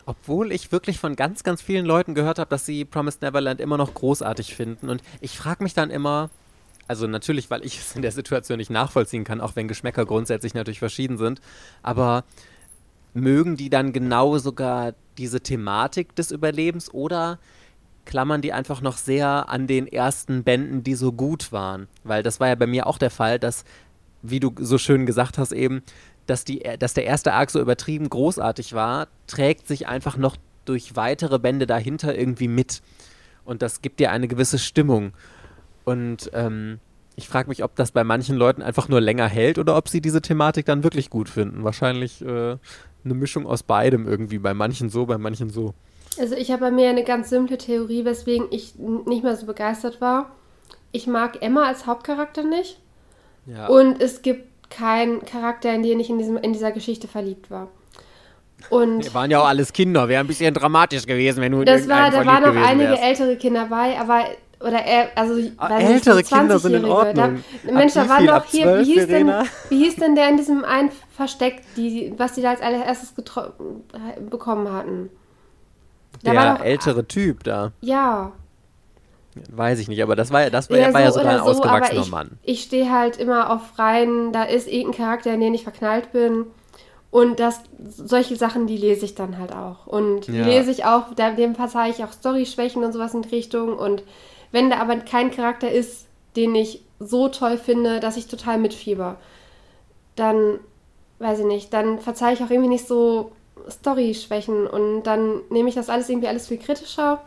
[0.07, 3.79] Obwohl ich wirklich von ganz, ganz vielen Leuten gehört habe, dass sie Promised Neverland immer
[3.79, 4.91] noch großartig finden.
[4.91, 6.31] Und ich frage mich dann immer,
[6.87, 10.55] also natürlich, weil ich es in der Situation nicht nachvollziehen kann, auch wenn Geschmäcker grundsätzlich
[10.55, 11.41] natürlich verschieden sind,
[11.83, 12.25] aber
[13.15, 17.39] mögen die dann genau sogar diese Thematik des Überlebens oder
[18.05, 21.89] klammern die einfach noch sehr an den ersten Bänden, die so gut waren?
[22.03, 23.65] Weil das war ja bei mir auch der Fall, dass,
[24.21, 25.83] wie du so schön gesagt hast eben,
[26.27, 30.97] dass, die, dass der erste Arc so übertrieben großartig war, trägt sich einfach noch durch
[30.97, 32.83] weitere Bände dahinter irgendwie mit.
[33.45, 35.13] Und das gibt dir eine gewisse Stimmung.
[35.85, 36.81] Und ähm,
[37.17, 40.01] ich frage mich, ob das bei manchen Leuten einfach nur länger hält oder ob sie
[40.01, 41.63] diese Thematik dann wirklich gut finden.
[41.63, 42.57] Wahrscheinlich äh,
[43.05, 44.39] eine Mischung aus beidem irgendwie.
[44.39, 45.75] Bei manchen so, bei manchen so.
[46.19, 50.01] Also ich habe bei mir eine ganz simple Theorie, weswegen ich nicht mehr so begeistert
[50.01, 50.31] war.
[50.93, 52.81] Ich mag Emma als Hauptcharakter nicht.
[53.47, 53.67] Ja.
[53.67, 57.69] Und es gibt kein Charakter, in den ich in, diesem, in dieser Geschichte verliebt war.
[58.71, 61.89] Und Wir waren ja auch alles Kinder, wäre ein bisschen dramatisch gewesen, wenn du Das
[61.89, 63.03] war, da waren noch einige wärst.
[63.03, 64.25] ältere Kinder bei, aber
[64.61, 67.45] oder er, also ah, ältere nicht, Kinder sind in Ordnung.
[67.65, 69.33] Da, Mensch, da war noch hier, wie hieß, denn,
[69.69, 74.73] wie hieß denn der in diesem einen Versteck, die, was die da als allererstes bekommen
[74.73, 75.11] hatten?
[76.23, 77.73] Da der ältere Typ da.
[77.83, 78.33] Ja.
[79.51, 81.51] Weiß ich nicht, aber das war, das war, ja, war so ja sogar ein so,
[81.51, 82.39] ausgewachsener ich, Mann.
[82.43, 86.47] Ich stehe halt immer auf Reihen, da ist irgendein Charakter, in den ich verknallt bin.
[87.11, 89.87] Und das, solche Sachen, die lese ich dann halt auch.
[89.87, 90.45] Und ja.
[90.45, 93.77] lese ich auch, da, dem verzeihe ich auch Story-Schwächen und sowas in die Richtung.
[93.77, 94.03] Und
[94.53, 99.17] wenn da aber kein Charakter ist, den ich so toll finde, dass ich total mitfieber,
[100.17, 100.59] dann,
[101.19, 103.33] weiß ich nicht, dann verzeihe ich auch irgendwie nicht so
[103.69, 104.67] Story-Schwächen.
[104.67, 107.21] Und dann nehme ich das alles irgendwie alles viel kritischer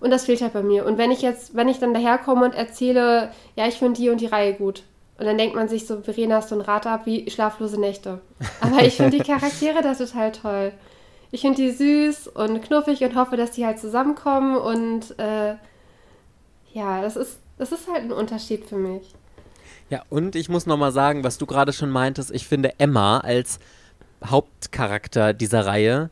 [0.00, 0.86] und das fehlt halt bei mir.
[0.86, 4.20] Und wenn ich jetzt, wenn ich dann daherkomme und erzähle, ja, ich finde die und
[4.20, 4.82] die Reihe gut.
[5.18, 8.20] Und dann denkt man sich so, Verena, hast du ein Rad ab wie schlaflose Nächte.
[8.60, 10.72] Aber ich finde die Charaktere da total toll.
[11.32, 14.56] Ich finde die süß und knuffig und hoffe, dass die halt zusammenkommen.
[14.56, 15.56] Und äh,
[16.72, 19.12] ja, das ist, das ist halt ein Unterschied für mich.
[19.90, 23.58] Ja, und ich muss nochmal sagen, was du gerade schon meintest, ich finde Emma als
[24.24, 26.10] Hauptcharakter dieser Reihe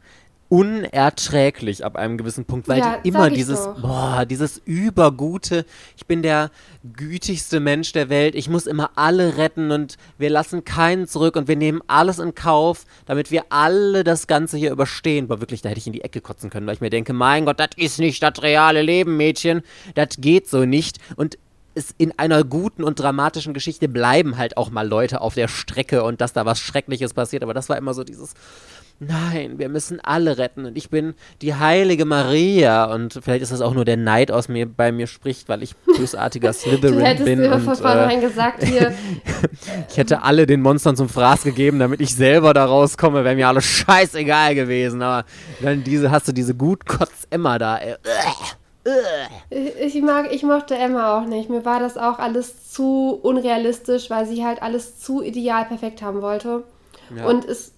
[0.48, 3.80] unerträglich ab einem gewissen Punkt, weil ja, die immer dieses, doch.
[3.80, 5.64] boah, dieses übergute,
[5.96, 6.50] ich bin der
[6.96, 11.48] gütigste Mensch der Welt, ich muss immer alle retten und wir lassen keinen zurück und
[11.48, 15.28] wir nehmen alles in Kauf, damit wir alle das Ganze hier überstehen.
[15.28, 17.44] Boah, wirklich, da hätte ich in die Ecke kotzen können, weil ich mir denke, mein
[17.44, 19.62] Gott, das ist nicht das reale Leben, Mädchen,
[19.94, 21.38] das geht so nicht und
[21.76, 26.02] es in einer guten und dramatischen Geschichte bleiben halt auch mal Leute auf der Strecke
[26.02, 28.32] und dass da was Schreckliches passiert, aber das war immer so dieses
[28.98, 33.60] nein, wir müssen alle retten und ich bin die heilige Maria und vielleicht ist das
[33.60, 37.24] auch nur der Neid aus mir bei mir spricht, weil ich bösartiger Slytherin du hättest
[37.24, 37.42] bin.
[37.42, 38.92] Du von vornherein äh, gesagt hier.
[39.88, 43.48] ich hätte alle den Monstern zum Fraß gegeben, damit ich selber da rauskomme, wäre mir
[43.48, 45.26] alles scheißegal gewesen, aber
[45.60, 47.78] dann diese hast du diese gutkotz Emma da.
[47.78, 47.96] Ey.
[49.50, 51.50] Ich, mag, ich mochte Emma auch nicht.
[51.50, 56.22] Mir war das auch alles zu unrealistisch, weil sie halt alles zu ideal perfekt haben
[56.22, 56.62] wollte.
[57.14, 57.26] Ja.
[57.26, 57.72] Und es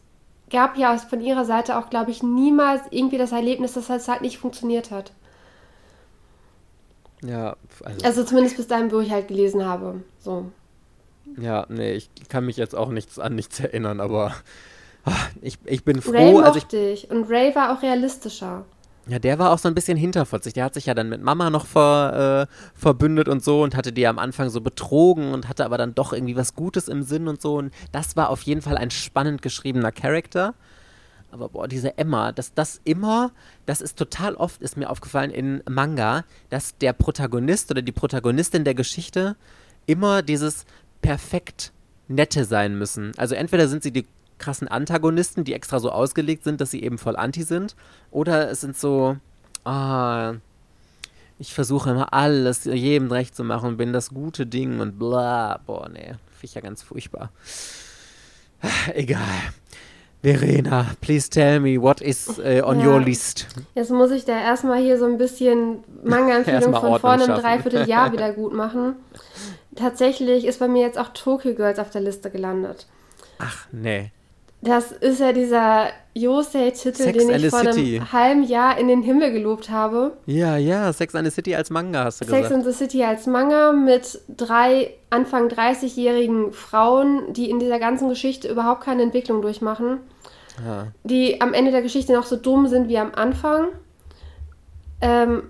[0.51, 4.23] gab ja von ihrer Seite auch, glaube ich, niemals irgendwie das Erlebnis, dass es halt
[4.23, 5.13] nicht funktioniert hat.
[7.23, 8.05] Ja, also.
[8.05, 10.03] Also zumindest bis dahin, wo ich halt gelesen habe.
[10.21, 10.51] So.
[11.37, 14.35] Ja, nee, ich kann mich jetzt auch nichts an nichts erinnern, aber
[15.05, 16.13] ach, ich, ich bin froh.
[16.13, 17.11] Ray also ich.
[17.11, 18.65] Und Ray war auch realistischer.
[19.09, 20.53] Ja, der war auch so ein bisschen hinterfotzig.
[20.53, 23.91] Der hat sich ja dann mit Mama noch ver, äh, verbündet und so und hatte
[23.91, 27.27] die am Anfang so betrogen und hatte aber dann doch irgendwie was Gutes im Sinn
[27.27, 27.57] und so.
[27.57, 30.55] Und das war auf jeden Fall ein spannend geschriebener Charakter.
[31.31, 33.33] Aber boah, diese Emma, dass das immer,
[33.65, 38.65] das ist total oft, ist mir aufgefallen in Manga, dass der Protagonist oder die Protagonistin
[38.65, 39.37] der Geschichte
[39.87, 40.67] immer dieses
[41.01, 41.73] perfekt
[42.09, 43.13] Nette sein müssen.
[43.17, 44.07] Also entweder sind sie die
[44.39, 47.77] krassen Antagonisten, die extra so ausgelegt sind, dass sie eben voll anti sind.
[48.11, 49.17] Oder es sind so,
[49.65, 50.35] ah,
[51.39, 55.61] ich versuche immer alles jedem recht zu machen und bin das gute Ding und bla.
[55.67, 57.31] Boah, nee, finde ich ja ganz furchtbar.
[58.95, 59.23] Egal.
[60.21, 62.87] Verena, please tell me, what is uh, on ja.
[62.87, 63.47] your list?
[63.77, 68.33] Jetzt muss ich da erstmal hier so ein bisschen Manga-Empfehlung von vorne im Dreivierteljahr wieder
[68.33, 68.97] gut machen.
[69.77, 72.89] Tatsächlich ist bei mir jetzt auch Tokyo Girls auf der Liste gelandet.
[73.39, 74.11] Ach, nee.
[74.61, 77.97] Das ist ja dieser Yosei-Titel, den ich vor City.
[77.97, 80.17] einem halben Jahr in den Himmel gelobt habe.
[80.27, 82.49] Ja, ja, Sex and the City als Manga hast du Sex gesagt.
[82.49, 88.09] Sex and the City als Manga mit drei Anfang 30-jährigen Frauen, die in dieser ganzen
[88.09, 90.01] Geschichte überhaupt keine Entwicklung durchmachen.
[90.65, 90.89] Ja.
[91.05, 93.69] Die am Ende der Geschichte noch so dumm sind wie am Anfang.
[95.01, 95.45] Ähm,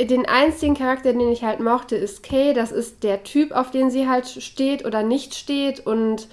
[0.00, 2.54] den einzigen Charakter, den ich halt mochte, ist Kay.
[2.54, 6.28] Das ist der Typ, auf den sie halt steht oder nicht steht und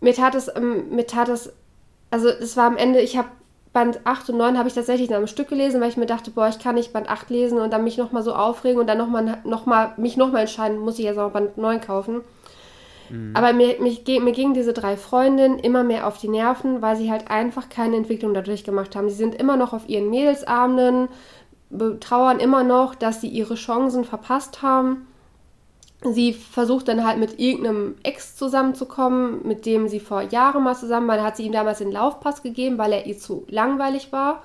[0.00, 1.52] mir tat es, ähm, mir tat es,
[2.10, 3.28] also es war am Ende, ich habe
[3.72, 6.30] Band 8 und 9 habe ich tatsächlich in einem Stück gelesen, weil ich mir dachte,
[6.30, 8.98] boah, ich kann nicht Band 8 lesen und dann mich nochmal so aufregen und dann
[8.98, 12.20] nochmal noch mal, mich nochmal entscheiden, muss ich jetzt auch Band 9 kaufen.
[13.10, 13.32] Mhm.
[13.34, 17.10] Aber mir, mich, mir gingen diese drei Freundinnen immer mehr auf die Nerven, weil sie
[17.10, 19.08] halt einfach keine Entwicklung dadurch gemacht haben.
[19.08, 21.08] Sie sind immer noch auf ihren Mädelsabenden,
[21.70, 25.08] betrauern immer noch, dass sie ihre Chancen verpasst haben
[26.12, 31.08] sie versucht dann halt mit irgendeinem Ex zusammenzukommen, mit dem sie vor Jahren mal zusammen
[31.08, 31.16] war.
[31.16, 34.42] Da hat sie ihm damals den Laufpass gegeben, weil er ihr zu langweilig war.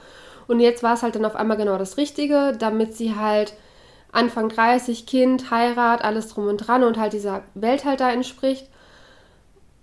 [0.47, 3.53] Und jetzt war es halt dann auf einmal genau das Richtige, damit sie halt
[4.11, 8.67] Anfang 30, Kind, Heirat, alles drum und dran und halt dieser Welt halt da entspricht.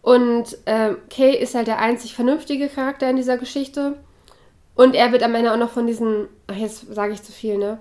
[0.02, 3.94] Und äh, Kay ist halt der einzig vernünftige Charakter in dieser Geschichte.
[4.74, 7.58] Und er wird am Ende auch noch von diesen, ach jetzt sage ich zu viel,
[7.58, 7.78] ne?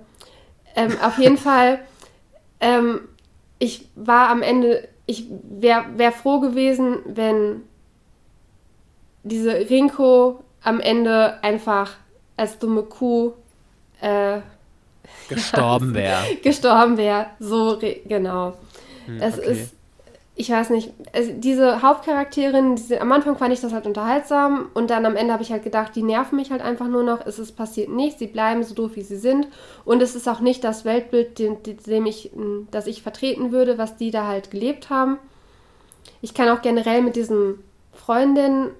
[0.75, 1.79] Ähm, auf jeden Fall
[2.59, 3.01] ähm,
[3.59, 7.61] ich war am Ende, ich wäre wär froh gewesen, wenn
[9.23, 11.93] diese Rinko am Ende einfach
[12.37, 13.33] als dumme Kuh
[14.01, 14.39] äh,
[15.29, 16.23] gestorben wäre.
[16.43, 18.53] gestorben wäre, so genau.
[19.05, 19.51] Hm, es okay.
[19.51, 19.74] ist
[20.37, 24.89] ich weiß nicht, also diese Hauptcharakterin, diese, am Anfang fand ich das halt unterhaltsam und
[24.89, 27.39] dann am Ende habe ich halt gedacht, die nerven mich halt einfach nur noch, es
[27.39, 29.47] ist passiert nichts, sie bleiben so doof, wie sie sind.
[29.85, 32.31] Und es ist auch nicht das Weltbild, dem, dem ich,
[32.69, 35.19] das ich vertreten würde, was die da halt gelebt haben.
[36.21, 38.71] Ich kann auch generell mit diesen Freundinnen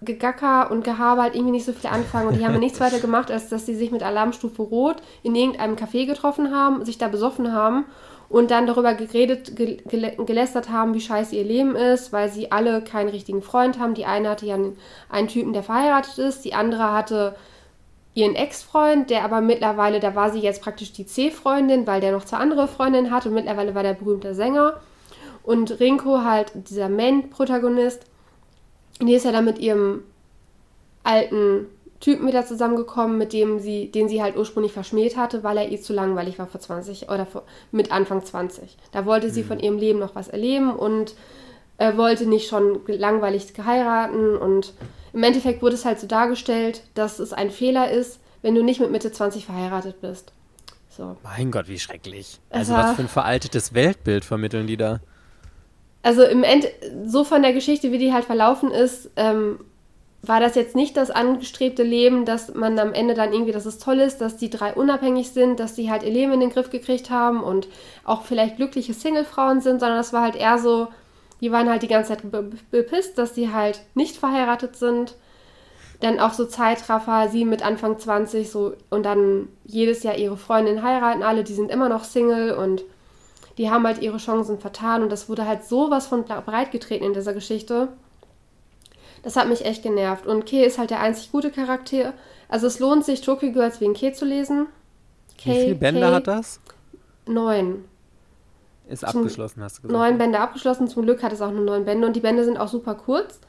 [0.00, 3.00] Gegacker und Gehabe halt irgendwie nicht so viel anfangen und die haben ja nichts weiter
[3.00, 7.08] gemacht, als dass sie sich mit Alarmstufe Rot in irgendeinem Café getroffen haben, sich da
[7.08, 7.84] besoffen haben
[8.32, 13.10] und dann darüber geredet, gelästert haben, wie scheiße ihr Leben ist, weil sie alle keinen
[13.10, 13.92] richtigen Freund haben.
[13.92, 14.56] Die eine hatte ja
[15.10, 17.36] einen Typen, der verheiratet ist, die andere hatte
[18.14, 22.24] ihren Ex-Freund, der aber mittlerweile, da war sie jetzt praktisch die C-Freundin, weil der noch
[22.24, 24.80] zwei andere Freundinnen hat und mittlerweile war der berühmte Sänger.
[25.42, 28.06] Und Rinko halt dieser Main-Protagonist,
[29.02, 30.04] die ist ja dann mit ihrem
[31.04, 31.66] alten
[32.02, 35.80] Typen wieder zusammengekommen, mit dem sie, den sie halt ursprünglich verschmäht hatte, weil er ihr
[35.80, 38.76] zu langweilig war vor 20 oder vor, mit Anfang 20.
[38.90, 39.46] Da wollte sie mhm.
[39.46, 41.14] von ihrem Leben noch was erleben und
[41.78, 44.74] äh, wollte nicht schon langweilig geheiraten und
[45.12, 48.80] im Endeffekt wurde es halt so dargestellt, dass es ein Fehler ist, wenn du nicht
[48.80, 50.32] mit Mitte 20 verheiratet bist.
[50.88, 51.16] So.
[51.22, 52.40] Mein Gott, wie schrecklich.
[52.50, 54.98] Also, also was für ein veraltetes Weltbild vermitteln die da?
[56.02, 56.66] Also im End,
[57.06, 59.60] so von der Geschichte, wie die halt verlaufen ist, ähm,
[60.24, 63.78] war das jetzt nicht das angestrebte Leben, dass man am Ende dann irgendwie, dass es
[63.78, 66.70] toll ist, dass die drei unabhängig sind, dass die halt ihr Leben in den Griff
[66.70, 67.66] gekriegt haben und
[68.04, 70.88] auch vielleicht glückliche Singlefrauen sind, sondern das war halt eher so,
[71.40, 72.22] die waren halt die ganze Zeit
[72.70, 75.16] bepisst, dass die halt nicht verheiratet sind.
[75.98, 80.84] Dann auch so Zeitraffer, sie mit Anfang 20 so und dann jedes Jahr ihre Freundin
[80.84, 82.84] heiraten, alle, die sind immer noch Single und
[83.58, 87.12] die haben halt ihre Chancen vertan und das wurde halt sowas von breit getreten in
[87.12, 87.88] dieser Geschichte
[89.22, 90.26] das hat mich echt genervt.
[90.26, 92.12] Und Kei ist halt der einzig gute Charakter.
[92.48, 94.66] Also es lohnt sich, Tokyo Girls wegen Kei zu lesen.
[95.42, 96.60] Kei, Wie viele Bände Kei, hat das?
[97.26, 97.84] Neun.
[98.88, 99.98] Ist abgeschlossen, hast du gesagt.
[99.98, 100.88] Neun Bände abgeschlossen.
[100.88, 102.06] Zum Glück hat es auch nur neun Bände.
[102.06, 103.40] Und die Bände sind auch super kurz.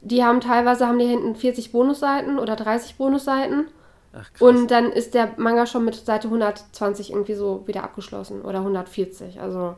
[0.00, 3.68] Die haben teilweise, haben die hinten 40 Bonusseiten oder 30 Bonusseiten.
[4.12, 4.40] Ach, krass.
[4.42, 8.42] Und dann ist der Manga schon mit Seite 120 irgendwie so wieder abgeschlossen.
[8.42, 9.40] Oder 140.
[9.40, 9.76] Also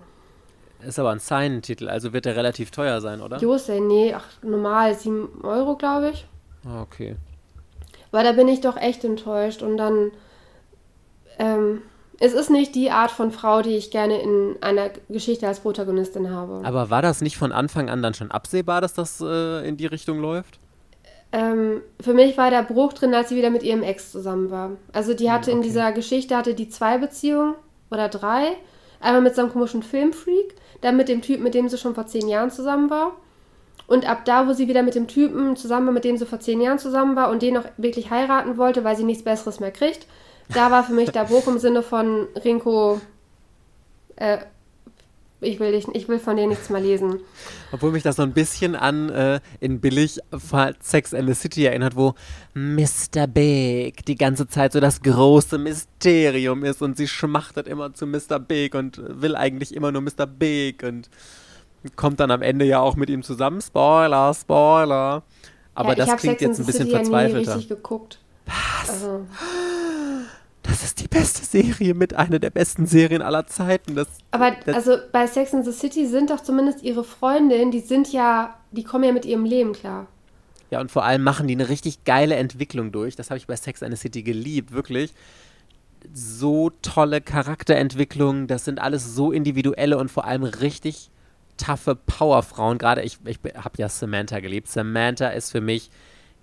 [0.86, 3.38] Ist aber ein Sign-Titel, also wird der relativ teuer sein, oder?
[3.38, 6.26] Jose, nee, ach, normal 7 Euro, glaube ich.
[6.66, 7.16] Ah, okay.
[8.10, 10.12] Weil da bin ich doch echt enttäuscht und dann,
[11.38, 11.82] ähm,
[12.20, 16.30] es ist nicht die Art von Frau, die ich gerne in einer Geschichte als Protagonistin
[16.30, 16.60] habe.
[16.64, 19.86] Aber war das nicht von Anfang an dann schon absehbar, dass das äh, in die
[19.86, 20.58] Richtung läuft?
[21.32, 24.70] Ähm, für mich war der Bruch drin, als sie wieder mit ihrem Ex zusammen war.
[24.92, 25.66] Also die hatte hm, okay.
[25.66, 27.56] in dieser Geschichte hatte die zwei Beziehungen
[27.90, 28.52] oder drei.
[29.00, 32.06] Einmal mit so einem komischen Filmfreak, dann mit dem Typ, mit dem sie schon vor
[32.06, 33.12] zehn Jahren zusammen war.
[33.86, 36.40] Und ab da, wo sie wieder mit dem Typen zusammen war, mit dem sie vor
[36.40, 39.72] zehn Jahren zusammen war und den noch wirklich heiraten wollte, weil sie nichts Besseres mehr
[39.72, 40.06] kriegt,
[40.52, 43.00] da war für mich der Bruch im Sinne von Rinko,
[44.16, 44.38] äh,
[45.44, 47.20] ich will, dich, ich will von dir nichts mehr lesen.
[47.72, 50.20] Obwohl mich das so ein bisschen an äh, in Billig
[50.80, 52.14] Sex and the City erinnert, wo
[52.54, 53.26] Mr.
[53.26, 58.38] Big die ganze Zeit so das große Mysterium ist und sie schmachtet immer zu Mr.
[58.38, 60.26] Big und will eigentlich immer nur Mr.
[60.26, 61.08] Big und
[61.96, 63.60] kommt dann am Ende ja auch mit ihm zusammen.
[63.60, 65.22] Spoiler, Spoiler.
[65.74, 67.40] Aber ja, das klingt jetzt ein bisschen verzweifelter.
[67.40, 68.18] Ich habe richtig geguckt.
[68.46, 68.90] Was?
[68.90, 69.26] Also.
[70.74, 73.94] Das ist die beste Serie mit einer der besten Serien aller Zeiten.
[73.94, 77.78] Das, Aber das also bei Sex in the City sind doch zumindest ihre Freundinnen, die
[77.78, 80.08] sind ja, die kommen ja mit ihrem Leben klar.
[80.72, 83.14] Ja, und vor allem machen die eine richtig geile Entwicklung durch.
[83.14, 85.14] Das habe ich bei Sex in the City geliebt, wirklich.
[86.12, 91.08] So tolle Charakterentwicklungen, das sind alles so individuelle und vor allem richtig
[91.56, 92.78] taffe Powerfrauen.
[92.78, 94.66] Gerade ich, ich habe ja Samantha geliebt.
[94.66, 95.92] Samantha ist für mich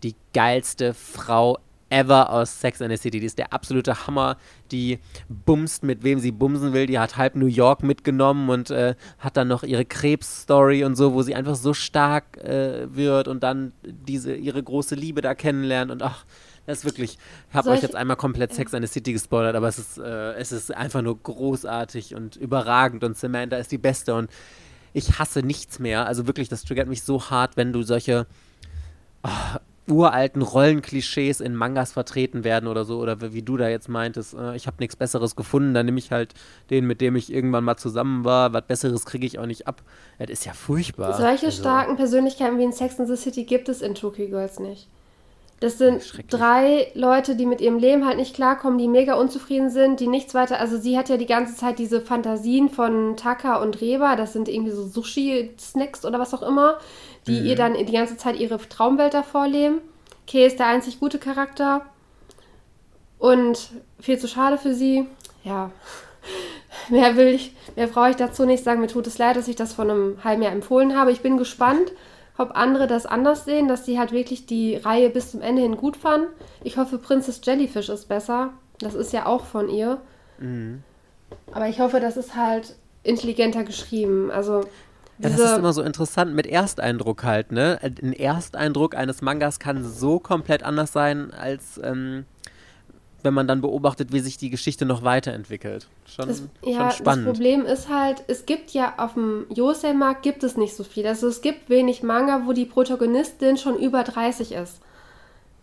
[0.04, 1.58] die geilste Frau
[1.92, 3.20] ever aus Sex and the City.
[3.20, 4.38] Die ist der absolute Hammer.
[4.72, 5.00] Die
[5.30, 6.88] bumst, mit wem sie bumsen will.
[6.88, 11.14] Die hat halb New York mitgenommen und äh, hat dann noch ihre Krebsstory und so,
[11.14, 15.92] wo sie einfach so stark äh, wird und dann diese ihre große Liebe da kennenlernt
[15.92, 16.26] und ach,
[16.66, 17.18] das ist wirklich,
[17.50, 20.34] ich habe euch jetzt einmal komplett Sex and the City gespoilert, aber es ist, äh,
[20.34, 24.30] es ist einfach nur großartig und überragend und Samantha ist die Beste und
[24.94, 26.06] ich hasse nichts mehr.
[26.06, 28.28] Also wirklich, das triggert mich so hart, wenn du solche
[29.24, 34.34] oh, uralten Rollenklischees in Mangas vertreten werden oder so, oder wie du da jetzt meintest,
[34.34, 36.34] äh, ich habe nichts Besseres gefunden, dann nehme ich halt
[36.70, 39.82] den, mit dem ich irgendwann mal zusammen war, was Besseres kriege ich auch nicht ab.
[40.20, 41.18] Das ist ja furchtbar.
[41.18, 41.62] Solche also.
[41.62, 44.88] starken Persönlichkeiten wie in Sex and the City gibt es in Tokyo Girls nicht.
[45.62, 50.00] Das sind drei Leute, die mit ihrem Leben halt nicht klarkommen, die mega unzufrieden sind,
[50.00, 50.60] die nichts weiter.
[50.60, 54.50] Also, sie hat ja die ganze Zeit diese Fantasien von Taka und Reba, das sind
[54.50, 56.80] irgendwie so Sushi-Snacks oder was auch immer,
[57.28, 57.46] die mhm.
[57.46, 59.82] ihr dann die ganze Zeit ihre Traumwelt davor leben.
[60.26, 61.86] Kay ist der einzig gute Charakter
[63.20, 63.70] und
[64.00, 65.06] viel zu schade für sie.
[65.44, 65.70] Ja,
[66.90, 68.82] mehr will ich, mehr brauche ich dazu nicht sagen.
[68.82, 71.12] Mir tut es leid, dass ich das vor einem halben Jahr empfohlen habe.
[71.12, 71.92] Ich bin gespannt
[72.42, 75.78] ob andere das anders sehen, dass sie halt wirklich die Reihe bis zum Ende hin
[75.78, 76.28] gut fanden.
[76.64, 78.50] Ich hoffe, Princess Jellyfish ist besser.
[78.80, 80.02] Das ist ja auch von ihr.
[80.40, 80.84] Mhm.
[81.52, 84.32] Aber ich hoffe, das ist halt intelligenter geschrieben.
[84.32, 84.62] Also
[85.20, 87.80] ja, das ist immer so interessant mit Ersteindruck halt, ne?
[87.82, 92.26] Ein Ersteindruck eines Mangas kann so komplett anders sein als ähm,
[93.24, 95.88] wenn man dann beobachtet, wie sich die Geschichte noch weiterentwickelt.
[96.06, 97.28] Schon, das, ja, schon spannend.
[97.28, 101.06] Das Problem ist halt, es gibt ja auf dem Yosei-Markt gibt es nicht so viel.
[101.08, 104.80] Also es gibt wenig Manga, wo die Protagonistin schon über 30 ist.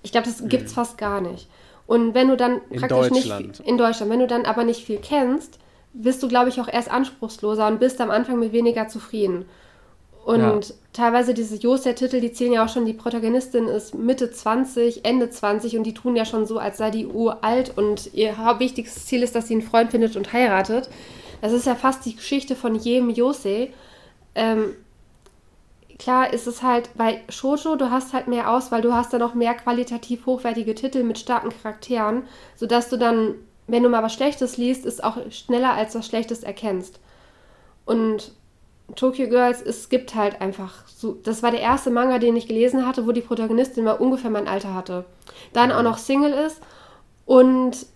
[0.02, 0.48] Ich glaube, das hm.
[0.48, 1.48] gibt es fast gar nicht.
[1.86, 4.98] Und wenn du dann in praktisch nicht in Deutschland, wenn du dann aber nicht viel
[4.98, 5.58] kennst,
[5.94, 9.46] bist du, glaube ich, auch erst anspruchsloser und bist am Anfang mit weniger zufrieden.
[10.24, 10.74] Und ja.
[10.92, 15.78] teilweise diese Josei-Titel, die zählen ja auch schon, die Protagonistin ist Mitte 20, Ende 20
[15.78, 19.34] und die tun ja schon so, als sei die uralt und ihr wichtigstes Ziel ist,
[19.34, 20.90] dass sie einen Freund findet und heiratet.
[21.40, 23.72] Das ist ja fast die Geschichte von jedem Josei.
[24.34, 24.74] Ähm,
[25.98, 29.34] klar ist es halt bei Shoujo, du hast halt mehr Auswahl, du hast dann auch
[29.34, 32.24] mehr qualitativ hochwertige Titel mit starken Charakteren,
[32.56, 33.34] sodass du dann,
[33.66, 37.00] wenn du mal was Schlechtes liest, es auch schneller als was Schlechtes erkennst.
[37.84, 38.32] Und
[38.96, 41.18] Tokyo Girls, es gibt halt einfach so.
[41.22, 44.48] Das war der erste Manga, den ich gelesen hatte, wo die Protagonistin mal ungefähr mein
[44.48, 45.04] Alter hatte.
[45.52, 46.60] Dann auch noch Single ist
[47.26, 47.86] und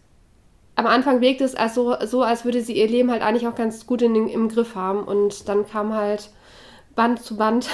[0.74, 3.55] am Anfang wirkte es als so, so, als würde sie ihr Leben halt eigentlich auch
[3.55, 5.05] ganz gut in im Griff haben.
[5.05, 6.31] Und dann kam halt
[6.94, 7.68] Band zu Band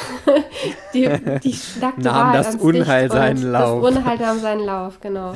[0.95, 1.09] die,
[1.43, 3.83] die nackte nahm das Unheil seinen Lauf.
[3.83, 5.35] Das Unheil nahm seinen Lauf, genau.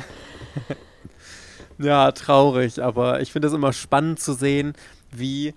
[1.77, 4.73] ja, traurig, aber ich finde es immer spannend zu sehen,
[5.11, 5.53] wie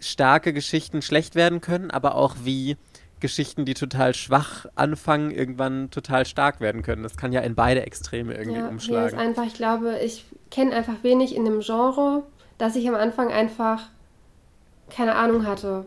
[0.00, 2.76] starke Geschichten schlecht werden können, aber auch wie
[3.20, 7.02] Geschichten, die total schwach anfangen, irgendwann total stark werden können.
[7.02, 9.16] Das kann ja in beide Extreme irgendwie ja, umschlagen.
[9.16, 12.22] Mir ist einfach, ich glaube, ich kenne einfach wenig in dem Genre,
[12.58, 13.82] dass ich am Anfang einfach
[14.90, 15.86] keine Ahnung hatte.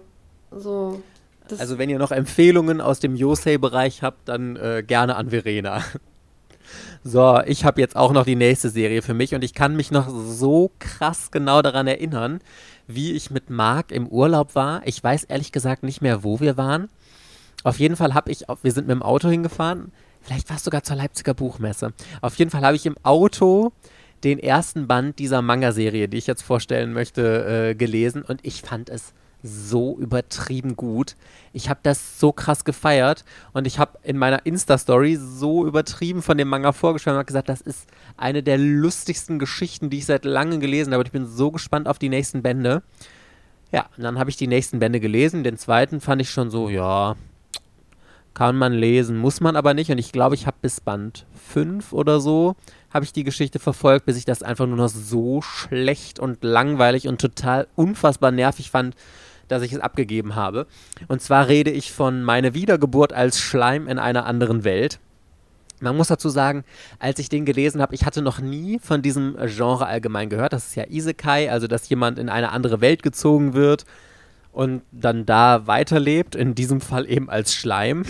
[0.51, 1.01] So.
[1.57, 5.83] Also wenn ihr noch Empfehlungen aus dem Yosei-Bereich habt, dann äh, gerne an Verena.
[7.03, 9.89] So, ich habe jetzt auch noch die nächste Serie für mich und ich kann mich
[9.89, 12.41] noch so krass genau daran erinnern,
[12.95, 14.81] wie ich mit Marc im Urlaub war.
[14.85, 16.89] Ich weiß ehrlich gesagt nicht mehr, wo wir waren.
[17.63, 19.91] Auf jeden Fall habe ich, wir sind mit dem Auto hingefahren.
[20.21, 21.93] Vielleicht war es sogar zur Leipziger Buchmesse.
[22.21, 23.71] Auf jeden Fall habe ich im Auto
[24.23, 28.89] den ersten Band dieser Manga-Serie, die ich jetzt vorstellen möchte, äh, gelesen und ich fand
[28.89, 29.13] es
[29.43, 31.15] so übertrieben gut.
[31.53, 36.37] Ich habe das so krass gefeiert und ich habe in meiner Insta-Story so übertrieben von
[36.37, 37.87] dem Manga vorgeschwärmt und gesagt, das ist
[38.17, 41.03] eine der lustigsten Geschichten, die ich seit langem gelesen habe.
[41.03, 42.83] Ich bin so gespannt auf die nächsten Bände.
[43.71, 45.43] Ja, und dann habe ich die nächsten Bände gelesen.
[45.43, 47.15] Den zweiten fand ich schon so, ja,
[48.33, 49.91] kann man lesen, muss man aber nicht.
[49.91, 52.55] Und ich glaube, ich habe bis Band 5 oder so,
[52.93, 57.07] habe ich die Geschichte verfolgt, bis ich das einfach nur noch so schlecht und langweilig
[57.07, 58.95] und total unfassbar nervig fand,
[59.51, 60.67] dass ich es abgegeben habe.
[61.07, 64.99] Und zwar rede ich von meine Wiedergeburt als Schleim in einer anderen Welt.
[65.81, 66.63] Man muss dazu sagen,
[66.99, 70.53] als ich den gelesen habe, ich hatte noch nie von diesem Genre allgemein gehört.
[70.53, 73.85] Das ist ja Isekai, also dass jemand in eine andere Welt gezogen wird
[74.51, 78.03] und dann da weiterlebt, in diesem Fall eben als Schleim.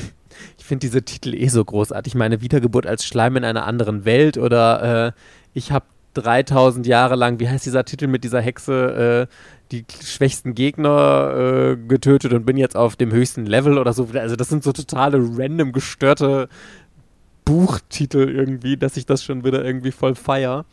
[0.58, 2.16] Ich finde diese Titel eh so großartig.
[2.16, 5.12] Meine Wiedergeburt als Schleim in einer anderen Welt oder äh,
[5.54, 9.34] ich habe 3000 Jahre lang, wie heißt dieser Titel mit dieser Hexe, äh,
[9.72, 14.08] die schwächsten Gegner äh, getötet und bin jetzt auf dem höchsten Level oder so.
[14.14, 16.50] Also das sind so totale random gestörte
[17.46, 20.66] Buchtitel irgendwie, dass ich das schon wieder irgendwie voll feier.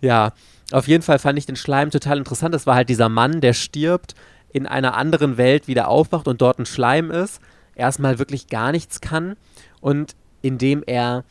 [0.00, 0.32] Ja,
[0.70, 2.54] auf jeden Fall fand ich den Schleim total interessant.
[2.54, 4.14] Das war halt dieser Mann, der stirbt,
[4.52, 7.40] in einer anderen Welt wieder aufwacht und dort ein Schleim ist,
[7.74, 9.34] erstmal wirklich gar nichts kann
[9.80, 11.24] und indem er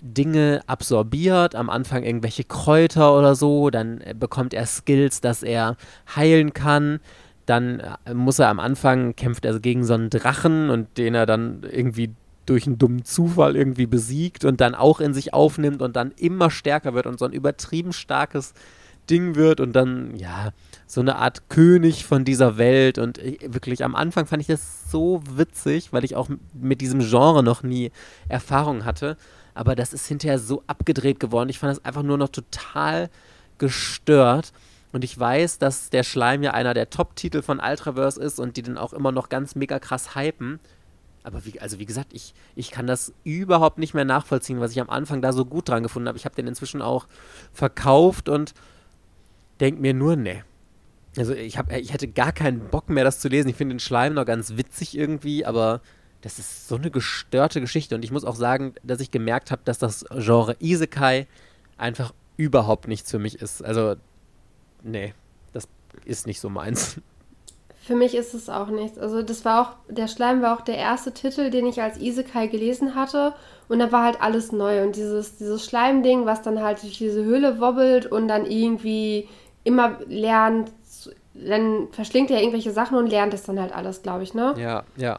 [0.00, 5.76] Dinge absorbiert, am Anfang irgendwelche Kräuter oder so, dann bekommt er Skills, dass er
[6.14, 7.00] heilen kann,
[7.46, 11.26] dann äh, muss er am Anfang, kämpft er gegen so einen Drachen und den er
[11.26, 12.10] dann irgendwie
[12.46, 16.50] durch einen dummen Zufall irgendwie besiegt und dann auch in sich aufnimmt und dann immer
[16.50, 18.54] stärker wird und so ein übertrieben starkes
[19.08, 20.50] Ding wird und dann, ja,
[20.86, 22.98] so eine Art König von dieser Welt.
[22.98, 27.42] Und wirklich am Anfang fand ich das so witzig, weil ich auch mit diesem Genre
[27.42, 27.90] noch nie
[28.28, 29.16] Erfahrung hatte.
[29.54, 31.48] Aber das ist hinterher so abgedreht geworden.
[31.48, 33.10] Ich fand das einfach nur noch total
[33.58, 34.52] gestört.
[34.92, 38.62] Und ich weiß, dass der Schleim ja einer der Top-Titel von Ultraverse ist und die
[38.62, 40.58] dann auch immer noch ganz mega krass hypen.
[41.22, 44.80] Aber wie, also wie gesagt, ich, ich kann das überhaupt nicht mehr nachvollziehen, was ich
[44.80, 46.18] am Anfang da so gut dran gefunden habe.
[46.18, 47.06] Ich habe den inzwischen auch
[47.52, 48.54] verkauft und
[49.60, 50.44] denke mir nur, ne.
[51.16, 53.48] Also ich, hab, ich hätte gar keinen Bock mehr, das zu lesen.
[53.48, 55.80] Ich finde den Schleim noch ganz witzig irgendwie, aber
[56.22, 57.94] das ist so eine gestörte Geschichte.
[57.94, 61.26] Und ich muss auch sagen, dass ich gemerkt habe, dass das Genre Isekai
[61.78, 63.64] einfach überhaupt nichts für mich ist.
[63.64, 63.96] Also,
[64.82, 65.14] nee,
[65.52, 65.68] das
[66.04, 67.00] ist nicht so meins.
[67.82, 68.98] Für mich ist es auch nichts.
[68.98, 72.46] Also das war auch, der Schleim war auch der erste Titel, den ich als Isekai
[72.46, 73.34] gelesen hatte.
[73.68, 74.82] Und da war halt alles neu.
[74.82, 79.28] Und dieses, dieses Schleimding, was dann halt durch diese Höhle wobbelt und dann irgendwie
[79.64, 80.70] immer lernt,
[81.34, 84.54] dann verschlingt er irgendwelche Sachen und lernt das dann halt alles, glaube ich, ne?
[84.58, 85.18] Ja, ja.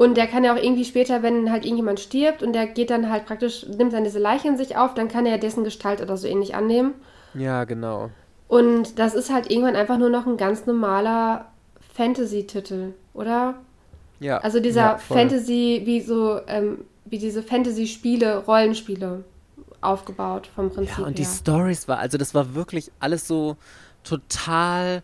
[0.00, 3.10] Und der kann ja auch irgendwie später, wenn halt irgendjemand stirbt und der geht dann
[3.10, 6.16] halt praktisch, nimmt dann diese Leiche in sich auf, dann kann er dessen Gestalt oder
[6.16, 6.94] so ähnlich annehmen.
[7.34, 8.08] Ja, genau.
[8.48, 11.50] Und das ist halt irgendwann einfach nur noch ein ganz normaler
[11.92, 13.56] Fantasy-Titel, oder?
[14.20, 14.38] Ja.
[14.38, 19.22] Also dieser ja, Fantasy, wie so, ähm, wie diese Fantasy-Spiele, Rollenspiele
[19.82, 21.02] aufgebaut vom Prinzip her.
[21.02, 21.26] Ja, und her.
[21.26, 23.58] die Stories war, also das war wirklich alles so
[24.02, 25.02] total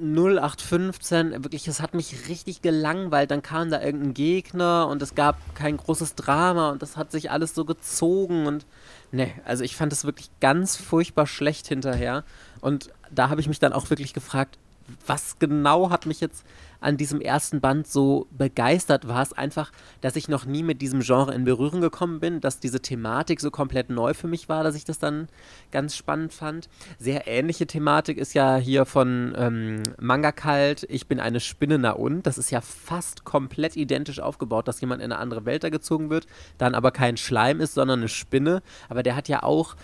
[0.00, 3.30] 0815, wirklich, es hat mich richtig gelangweilt.
[3.30, 7.30] Dann kam da irgendein Gegner und es gab kein großes Drama und das hat sich
[7.30, 8.66] alles so gezogen und
[9.12, 12.24] ne, also ich fand es wirklich ganz furchtbar schlecht hinterher.
[12.60, 14.58] Und da habe ich mich dann auch wirklich gefragt,
[15.06, 16.44] was genau hat mich jetzt
[16.80, 21.00] an diesem ersten Band so begeistert war es einfach, dass ich noch nie mit diesem
[21.00, 24.74] Genre in Berührung gekommen bin, dass diese Thematik so komplett neu für mich war, dass
[24.74, 25.28] ich das dann
[25.72, 26.68] ganz spannend fand.
[26.98, 31.92] Sehr ähnliche Thematik ist ja hier von ähm, Manga Kalt, Ich bin eine Spinne, na
[31.92, 32.26] und.
[32.26, 36.10] Das ist ja fast komplett identisch aufgebaut, dass jemand in eine andere Welt da gezogen
[36.10, 36.26] wird,
[36.58, 38.62] dann aber kein Schleim ist, sondern eine Spinne.
[38.88, 39.76] Aber der hat ja auch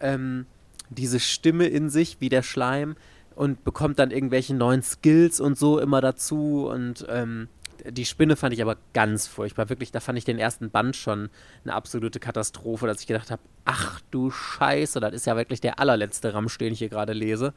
[0.00, 0.46] ähm,
[0.88, 2.96] diese Stimme in sich, wie der Schleim
[3.34, 6.68] und bekommt dann irgendwelche neuen Skills und so immer dazu.
[6.70, 7.48] Und ähm,
[7.88, 9.68] die Spinne fand ich aber ganz furchtbar.
[9.68, 11.30] Wirklich, da fand ich den ersten Band schon
[11.64, 15.78] eine absolute Katastrophe, dass ich gedacht habe, ach du Scheiße, das ist ja wirklich der
[15.78, 17.54] allerletzte Ramsch, den ich hier gerade lese.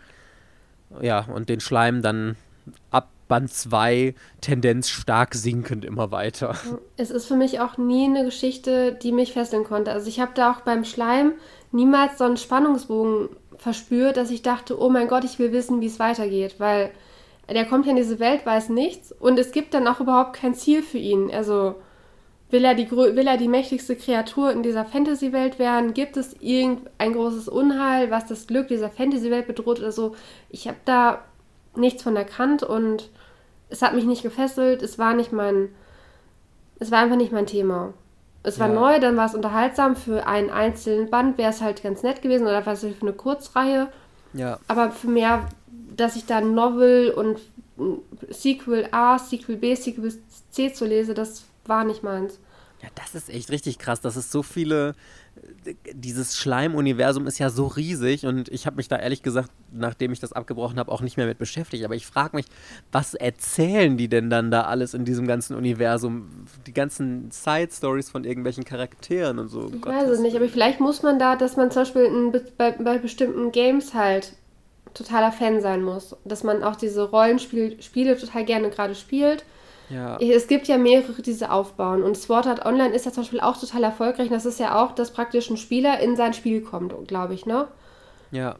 [1.01, 2.35] Ja, und den Schleim dann
[2.91, 6.55] ab Band 2 Tendenz stark sinkend immer weiter.
[6.97, 9.91] Es ist für mich auch nie eine Geschichte, die mich fesseln konnte.
[9.91, 11.33] Also ich habe da auch beim Schleim
[11.71, 13.29] niemals so einen Spannungsbogen
[13.63, 16.91] verspürt, dass ich dachte, oh mein Gott, ich will wissen, wie es weitergeht, weil
[17.49, 20.53] der kommt ja in diese Welt, weiß nichts und es gibt dann auch überhaupt kein
[20.53, 21.31] Ziel für ihn.
[21.31, 21.75] Also
[22.49, 25.93] will er die, will er die mächtigste Kreatur in dieser Fantasy-Welt werden?
[25.93, 30.15] Gibt es irgendein großes Unheil, was das Glück dieser Fantasy-Welt bedroht oder so?
[30.49, 31.23] Ich habe da
[31.75, 33.09] nichts von erkannt und
[33.69, 35.69] es hat mich nicht gefesselt, es war nicht mein,
[36.79, 37.93] es war einfach nicht mein Thema.
[38.43, 38.73] Es war ja.
[38.73, 39.95] neu, dann war es unterhaltsam.
[39.95, 43.87] Für einen einzelnen Band wäre es halt ganz nett gewesen oder was für eine Kurzreihe.
[44.33, 44.59] Ja.
[44.67, 45.47] Aber für mehr,
[45.95, 47.39] dass ich da Novel und
[48.29, 50.13] Sequel A, Sequel B, Sequel
[50.51, 52.39] C zu lese, das war nicht meins.
[52.81, 54.01] Ja, das ist echt richtig krass.
[54.01, 54.95] Das ist so viele.
[55.93, 60.19] Dieses Schleimuniversum ist ja so riesig und ich habe mich da ehrlich gesagt, nachdem ich
[60.19, 61.83] das abgebrochen habe, auch nicht mehr mit beschäftigt.
[61.85, 62.45] Aber ich frage mich,
[62.91, 66.29] was erzählen die denn dann da alles in diesem ganzen Universum?
[66.67, 69.71] Die ganzen Side-Stories von irgendwelchen Charakteren und so.
[69.73, 72.31] Ich Gott, weiß es nicht, aber vielleicht muss man da, dass man zum Beispiel in,
[72.57, 74.33] bei, bei bestimmten Games halt
[74.93, 76.15] totaler Fan sein muss.
[76.25, 79.43] Dass man auch diese Rollenspiele total gerne gerade spielt
[79.93, 80.17] ja.
[80.19, 82.03] Es gibt ja mehrere, die diese aufbauen.
[82.03, 84.27] Und Sword Art Online ist ja zum Beispiel auch total erfolgreich.
[84.27, 87.45] Und das ist ja auch, dass praktisch ein Spieler in sein Spiel kommt, glaube ich,
[87.45, 87.67] ne?
[88.31, 88.55] Ja.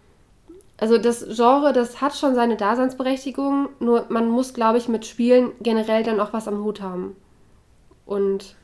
[0.78, 5.52] Also das Genre, das hat schon seine Daseinsberechtigung, nur man muss, glaube ich, mit Spielen
[5.62, 7.16] generell dann auch was am Hut haben.
[8.06, 8.56] Und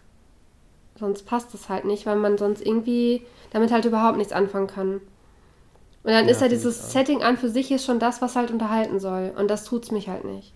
[1.00, 5.02] sonst passt es halt nicht, weil man sonst irgendwie damit halt überhaupt nichts anfangen kann.
[6.04, 8.52] Und dann ja, ist ja dieses Setting an für sich ist schon das, was halt
[8.52, 9.32] unterhalten soll.
[9.38, 10.54] Und das tut's mich halt nicht.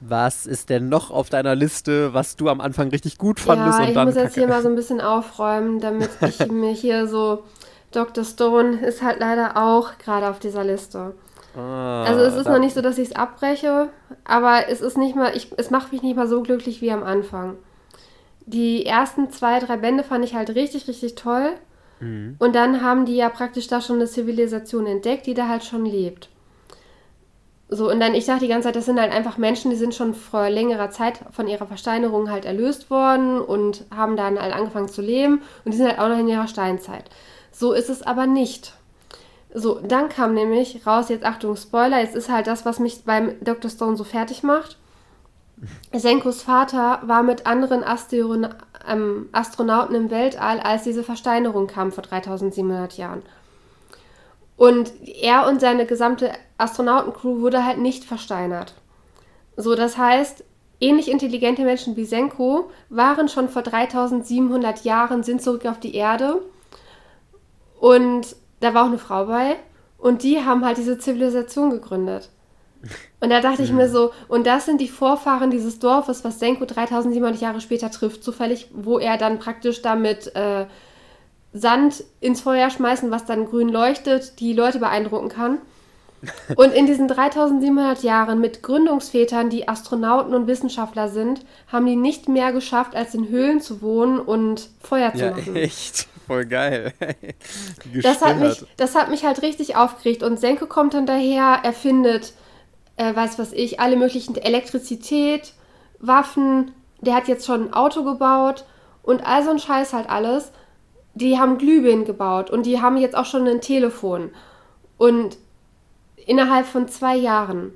[0.00, 3.86] Was ist denn noch auf deiner Liste, was du am Anfang richtig gut fandest ja,
[3.86, 4.08] und dann?
[4.08, 7.44] Ich muss jetzt hier mal so ein bisschen aufräumen, damit ich mir hier so.
[7.92, 8.24] Dr.
[8.24, 11.12] Stone ist halt leider auch gerade auf dieser Liste.
[11.56, 13.88] Ah, also es ist noch nicht so, dass ich es abbreche,
[14.24, 17.02] aber es ist nicht mal, ich, es macht mich nicht mal so glücklich wie am
[17.02, 17.56] Anfang.
[18.46, 21.50] Die ersten zwei, drei Bände fand ich halt richtig, richtig toll.
[21.98, 22.36] Mhm.
[22.38, 25.84] Und dann haben die ja praktisch da schon eine Zivilisation entdeckt, die da halt schon
[25.84, 26.28] lebt.
[27.72, 29.94] So, und dann, ich sage die ganze Zeit, das sind halt einfach Menschen, die sind
[29.94, 34.88] schon vor längerer Zeit von ihrer Versteinerung halt erlöst worden und haben dann halt angefangen
[34.88, 37.04] zu leben und die sind halt auch noch in ihrer Steinzeit.
[37.52, 38.72] So ist es aber nicht.
[39.54, 43.34] So, dann kam nämlich raus, jetzt Achtung, Spoiler, jetzt ist halt das, was mich beim
[43.40, 43.70] Dr.
[43.70, 44.76] Stone so fertig macht.
[45.92, 48.48] Senkos Vater war mit anderen Astron
[48.88, 53.22] ähm, Astronauten im Weltall, als diese Versteinerung kam vor 3700 Jahren.
[54.60, 58.74] Und er und seine gesamte Astronautencrew wurde halt nicht versteinert.
[59.56, 60.44] So, das heißt,
[60.80, 66.42] ähnlich intelligente Menschen wie Senko waren schon vor 3700 Jahren, sind zurück auf die Erde.
[67.80, 69.56] Und da war auch eine Frau bei.
[69.96, 72.28] Und die haben halt diese Zivilisation gegründet.
[73.20, 76.66] Und da dachte ich mir so, und das sind die Vorfahren dieses Dorfes, was Senko
[76.66, 80.66] 3700 Jahre später trifft, zufällig, wo er dann praktisch damit äh,
[81.52, 85.58] Sand ins Feuer schmeißen, was dann grün leuchtet, die Leute beeindrucken kann.
[86.54, 92.28] Und in diesen 3700 Jahren mit Gründungsvätern, die Astronauten und Wissenschaftler sind, haben die nicht
[92.28, 95.56] mehr geschafft, als in Höhlen zu wohnen und Feuer zu ja, machen.
[95.56, 96.08] Echt?
[96.26, 96.92] Voll geil.
[98.02, 100.22] das, hat mich, das hat mich halt richtig aufgeregt.
[100.22, 102.34] Und Senke kommt dann daher, er findet,
[102.96, 105.54] äh, weiß was ich, alle möglichen Elektrizität,
[106.00, 108.64] Waffen, der hat jetzt schon ein Auto gebaut
[109.02, 110.52] und all so ein Scheiß halt alles
[111.14, 114.30] die haben Glühbirnen gebaut und die haben jetzt auch schon ein Telefon.
[114.96, 115.38] Und
[116.26, 117.72] innerhalb von zwei Jahren.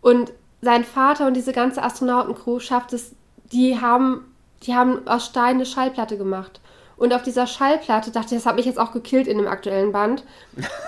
[0.00, 3.14] Und sein Vater und diese ganze Astronautencrew schafft es,
[3.52, 6.60] die haben, die haben aus Stein eine Schallplatte gemacht.
[6.96, 9.90] Und auf dieser Schallplatte, dachte ich, das hat mich jetzt auch gekillt in dem aktuellen
[9.90, 10.24] Band,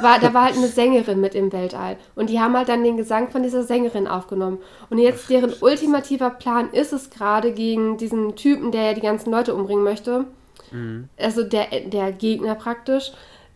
[0.00, 1.96] war, da war halt eine Sängerin mit im Weltall.
[2.14, 4.58] Und die haben halt dann den Gesang von dieser Sängerin aufgenommen.
[4.88, 9.32] Und jetzt deren ultimativer Plan ist es gerade gegen diesen Typen, der ja die ganzen
[9.32, 10.26] Leute umbringen möchte,
[10.70, 11.08] Mhm.
[11.18, 13.12] Also der, der Gegner praktisch.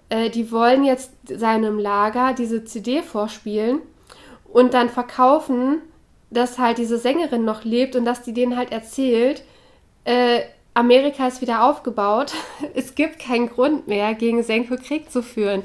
[0.09, 3.81] Äh, die wollen jetzt seinem Lager diese CD vorspielen
[4.53, 5.83] und dann verkaufen,
[6.31, 9.43] dass halt diese Sängerin noch lebt und dass die denen halt erzählt,
[10.05, 10.41] äh,
[10.75, 12.33] Amerika ist wieder aufgebaut.
[12.75, 15.65] es gibt keinen Grund mehr, gegen Senko Krieg zu führen.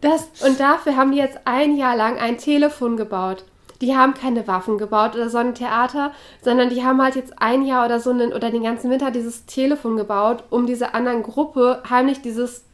[0.00, 3.44] Das, und dafür haben die jetzt ein Jahr lang ein Telefon gebaut
[3.80, 6.12] die haben keine Waffen gebaut oder so ein Theater,
[6.42, 9.46] sondern die haben halt jetzt ein Jahr oder so einen, oder den ganzen Winter dieses
[9.46, 12.64] Telefon gebaut, um dieser anderen Gruppe heimlich dieses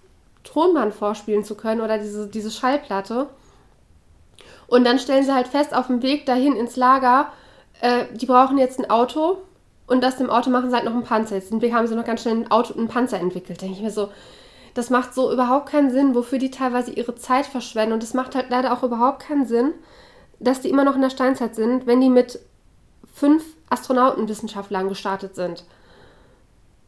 [0.44, 3.28] Tonband vorspielen zu können oder diese, diese Schallplatte.
[4.66, 7.32] Und dann stellen sie halt fest auf dem Weg dahin ins Lager,
[7.80, 9.38] äh, die brauchen jetzt ein Auto
[9.86, 11.34] und aus dem Auto machen sie halt noch einen Panzer.
[11.34, 13.60] Jetzt haben sie noch ganz schnell ein Auto, einen Panzer entwickelt.
[13.60, 14.08] Denke ich mir so,
[14.74, 17.92] das macht so überhaupt keinen Sinn, wofür die teilweise ihre Zeit verschwenden.
[17.92, 19.74] Und das macht halt leider auch überhaupt keinen Sinn,
[20.42, 22.38] dass die immer noch in der Steinzeit sind, wenn die mit
[23.14, 25.64] fünf Astronautenwissenschaftlern gestartet sind.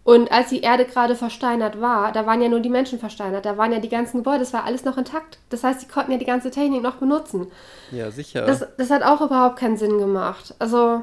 [0.05, 3.57] Und als die Erde gerade versteinert war, da waren ja nur die Menschen versteinert, da
[3.57, 5.39] waren ja die ganzen Gebäude, das war alles noch intakt.
[5.49, 7.47] Das heißt, sie konnten ja die ganze Technik noch benutzen.
[7.91, 8.45] Ja, sicher.
[8.45, 10.55] Das, das hat auch überhaupt keinen Sinn gemacht.
[10.59, 11.03] Also,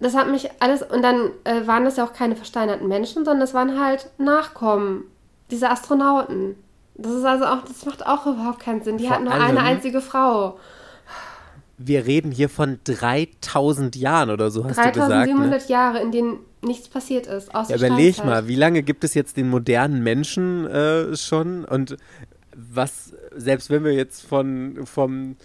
[0.00, 0.82] das hat mich alles.
[0.82, 5.04] Und dann äh, waren das ja auch keine versteinerten Menschen, sondern das waren halt Nachkommen
[5.52, 6.56] dieser Astronauten.
[6.96, 8.98] Das ist also auch, das macht auch überhaupt keinen Sinn.
[8.98, 10.58] Die Vor hatten nur eine einzige Frau.
[11.82, 15.28] Wir reden hier von 3000 Jahren oder so, hast du gesagt.
[15.28, 15.68] 3700 ne?
[15.68, 17.54] Jahre, in denen nichts passiert ist.
[17.54, 21.64] Außer ja, überleg mal, wie lange gibt es jetzt den modernen Menschen äh, schon?
[21.64, 21.96] Und
[22.54, 25.36] was, selbst wenn wir jetzt von, vom,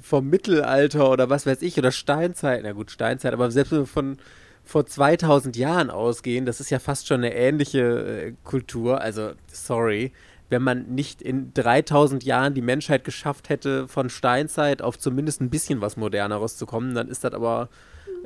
[0.00, 3.86] vom Mittelalter oder was weiß ich, oder Steinzeit, na gut, Steinzeit, aber selbst wenn wir
[3.86, 4.18] von
[4.64, 10.12] vor 2000 Jahren ausgehen, das ist ja fast schon eine ähnliche äh, Kultur, also sorry,
[10.48, 15.50] wenn man nicht in 3000 Jahren die Menschheit geschafft hätte, von Steinzeit auf zumindest ein
[15.50, 17.68] bisschen was Moderneres zu kommen, dann ist das aber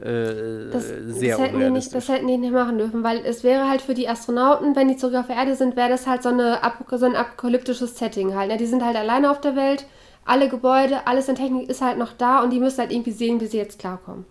[0.01, 3.45] äh, das, sehr das hätten, die nicht, das hätten die nicht machen dürfen, weil es
[3.45, 6.23] wäre halt für die Astronauten, wenn die zurück auf der Erde sind, wäre das halt
[6.23, 6.59] so, eine,
[6.91, 8.49] so ein apokalyptisches Setting halt.
[8.51, 8.57] Ne?
[8.57, 9.87] Die sind halt alleine auf der Welt,
[10.25, 13.41] alle Gebäude, alles in Technik ist halt noch da und die müssen halt irgendwie sehen,
[13.41, 14.25] wie sie jetzt klarkommen.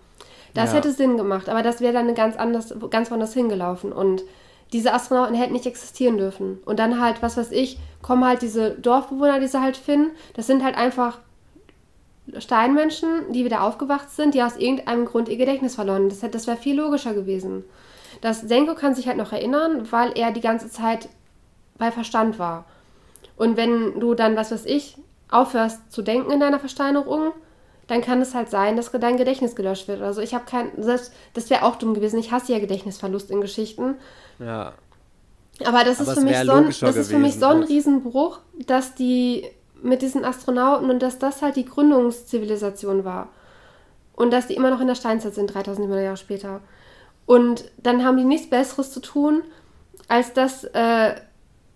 [0.53, 0.77] Das ja.
[0.77, 4.23] hätte Sinn gemacht, aber das wäre dann ganz anders, ganz woanders hingelaufen und
[4.73, 6.59] diese Astronauten hätten nicht existieren dürfen.
[6.65, 10.11] Und dann halt, was weiß ich, kommen halt diese Dorfbewohner, die sie halt finden.
[10.35, 11.19] Das sind halt einfach
[12.37, 16.09] Steinmenschen, die wieder aufgewacht sind, die aus irgendeinem Grund ihr Gedächtnis verloren.
[16.09, 17.63] Das, das wäre viel logischer gewesen.
[18.21, 21.09] Das Senko kann sich halt noch erinnern, weil er die ganze Zeit
[21.77, 22.65] bei Verstand war.
[23.37, 24.97] Und wenn du dann, was weiß ich,
[25.31, 27.31] aufhörst zu denken in deiner Versteinerung,
[27.87, 30.01] dann kann es halt sein, dass dein Gedächtnis gelöscht wird.
[30.01, 32.19] Also ich habe kein, das, das wäre auch dumm gewesen.
[32.19, 33.95] Ich hasse ja Gedächtnisverlust in Geschichten.
[34.39, 34.73] Ja.
[35.65, 38.39] Aber das, Aber ist, für mich so ein, das ist für mich so ein Riesenbruch,
[38.65, 39.45] dass die
[39.81, 43.29] mit diesen Astronauten und dass das halt die Gründungszivilisation war.
[44.13, 46.61] Und dass die immer noch in der Steinzeit sind, 3000 Jahre später.
[47.25, 49.43] Und dann haben die nichts Besseres zu tun,
[50.07, 51.15] als dass äh,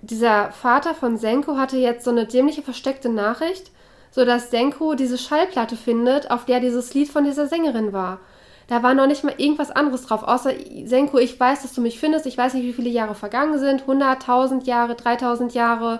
[0.01, 3.71] dieser Vater von Senko hatte jetzt so eine dämliche versteckte Nachricht,
[4.11, 8.19] sodass Senko diese Schallplatte findet, auf der dieses Lied von dieser Sängerin war.
[8.67, 10.51] Da war noch nicht mal irgendwas anderes drauf, außer
[10.85, 13.81] Senko, ich weiß, dass du mich findest, ich weiß nicht, wie viele Jahre vergangen sind,
[13.81, 15.99] 100, 1000 Jahre, 3000 Jahre.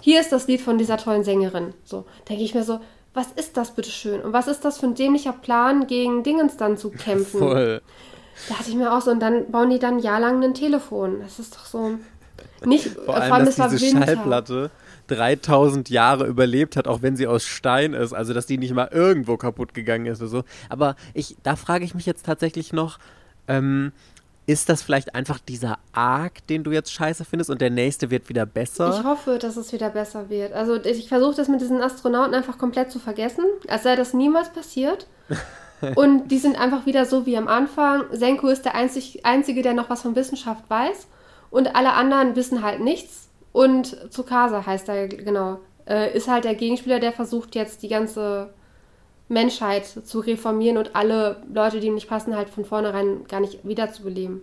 [0.00, 1.74] Hier ist das Lied von dieser tollen Sängerin.
[1.84, 2.80] So, denke ich mir so,
[3.14, 4.20] was ist das bitte schön?
[4.20, 7.38] Und was ist das für ein dämlicher Plan, gegen Dingens dann zu kämpfen?
[7.40, 7.82] Voll.
[8.48, 11.20] Da hatte ich mir auch so, und dann bauen die dann jahrelang ein Telefon.
[11.20, 11.92] Das ist doch so.
[12.64, 14.70] Nicht, vor allem, vor allem dass das diese Schallplatte
[15.10, 18.12] 3000 Jahre überlebt hat, auch wenn sie aus Stein ist.
[18.12, 20.44] Also, dass die nicht mal irgendwo kaputt gegangen ist oder so.
[20.68, 22.98] Aber ich, da frage ich mich jetzt tatsächlich noch,
[23.48, 23.92] ähm,
[24.46, 28.28] ist das vielleicht einfach dieser Arc, den du jetzt scheiße findest und der nächste wird
[28.28, 28.98] wieder besser?
[28.98, 30.52] Ich hoffe, dass es wieder besser wird.
[30.52, 34.52] Also ich versuche das mit diesen Astronauten einfach komplett zu vergessen, als sei das niemals
[34.52, 35.06] passiert.
[35.94, 38.04] und die sind einfach wieder so wie am Anfang.
[38.10, 41.06] Senko ist der einzig, Einzige, der noch was von Wissenschaft weiß.
[41.50, 43.29] Und alle anderen wissen halt nichts.
[43.52, 45.58] Und Tsukasa heißt er, genau.
[45.86, 48.52] Äh, ist halt der Gegenspieler, der versucht jetzt die ganze
[49.28, 53.66] Menschheit zu reformieren und alle Leute, die ihm nicht passen, halt von vornherein gar nicht
[53.66, 54.42] wiederzubeleben.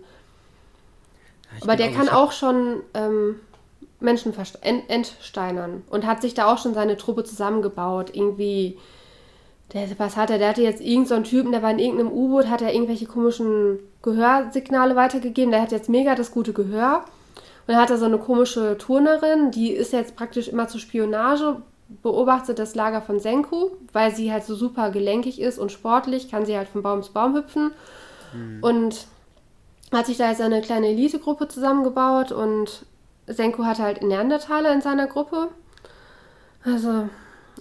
[1.44, 3.36] Ja, Aber der kann auch schon ähm,
[4.00, 4.32] Menschen
[4.88, 8.14] entsteinern und hat sich da auch schon seine Truppe zusammengebaut.
[8.14, 8.78] Irgendwie,
[9.72, 10.38] der, was hat er?
[10.38, 13.78] Der hatte jetzt irgendeinen so Typen, der war in irgendeinem U-Boot, hat er irgendwelche komischen
[14.02, 15.50] Gehörsignale weitergegeben.
[15.50, 17.04] Der hat jetzt mega das gute Gehör.
[17.68, 21.60] Und dann hat er so eine komische Turnerin, die ist jetzt praktisch immer zur Spionage
[22.02, 26.46] beobachtet das Lager von Senku, weil sie halt so super gelenkig ist und sportlich, kann
[26.46, 27.72] sie halt von Baum zu Baum hüpfen.
[28.32, 28.58] Mhm.
[28.62, 29.06] Und
[29.92, 32.86] hat sich da jetzt eine kleine Elitegruppe zusammengebaut und
[33.26, 35.48] Senku hat halt Neandertaler in seiner Gruppe.
[36.64, 37.10] Also,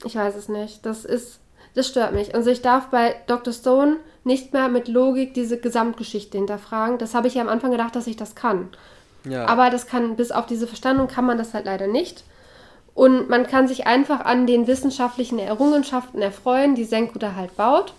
[0.05, 0.86] ich weiß es nicht.
[0.86, 1.41] Das ist,
[1.76, 2.34] das stört mich.
[2.34, 3.51] Also ich darf bei Dr.
[3.51, 6.97] Stone nicht mehr mit Logik diese Gesamtgeschichte hinterfragen.
[6.97, 8.70] Das habe ich ja am Anfang gedacht, dass ich das kann.
[9.30, 9.45] Ja.
[9.47, 12.23] Aber das kann, bis auf diese Verstandung kann man das halt leider nicht.
[12.93, 17.93] Und man kann sich einfach an den wissenschaftlichen Errungenschaften erfreuen, die Senku da halt baut.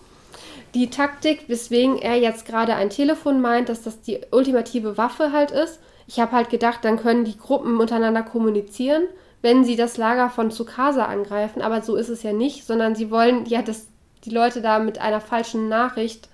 [0.74, 5.50] Die Taktik, weswegen er jetzt gerade ein Telefon meint, dass das die ultimative Waffe halt
[5.50, 5.78] ist.
[6.06, 9.04] Ich habe halt gedacht, dann können die Gruppen untereinander kommunizieren,
[9.40, 11.62] wenn sie das Lager von Tsukasa angreifen.
[11.62, 13.86] Aber so ist es ja nicht, sondern sie wollen ja, dass
[14.24, 16.28] die Leute da mit einer falschen Nachricht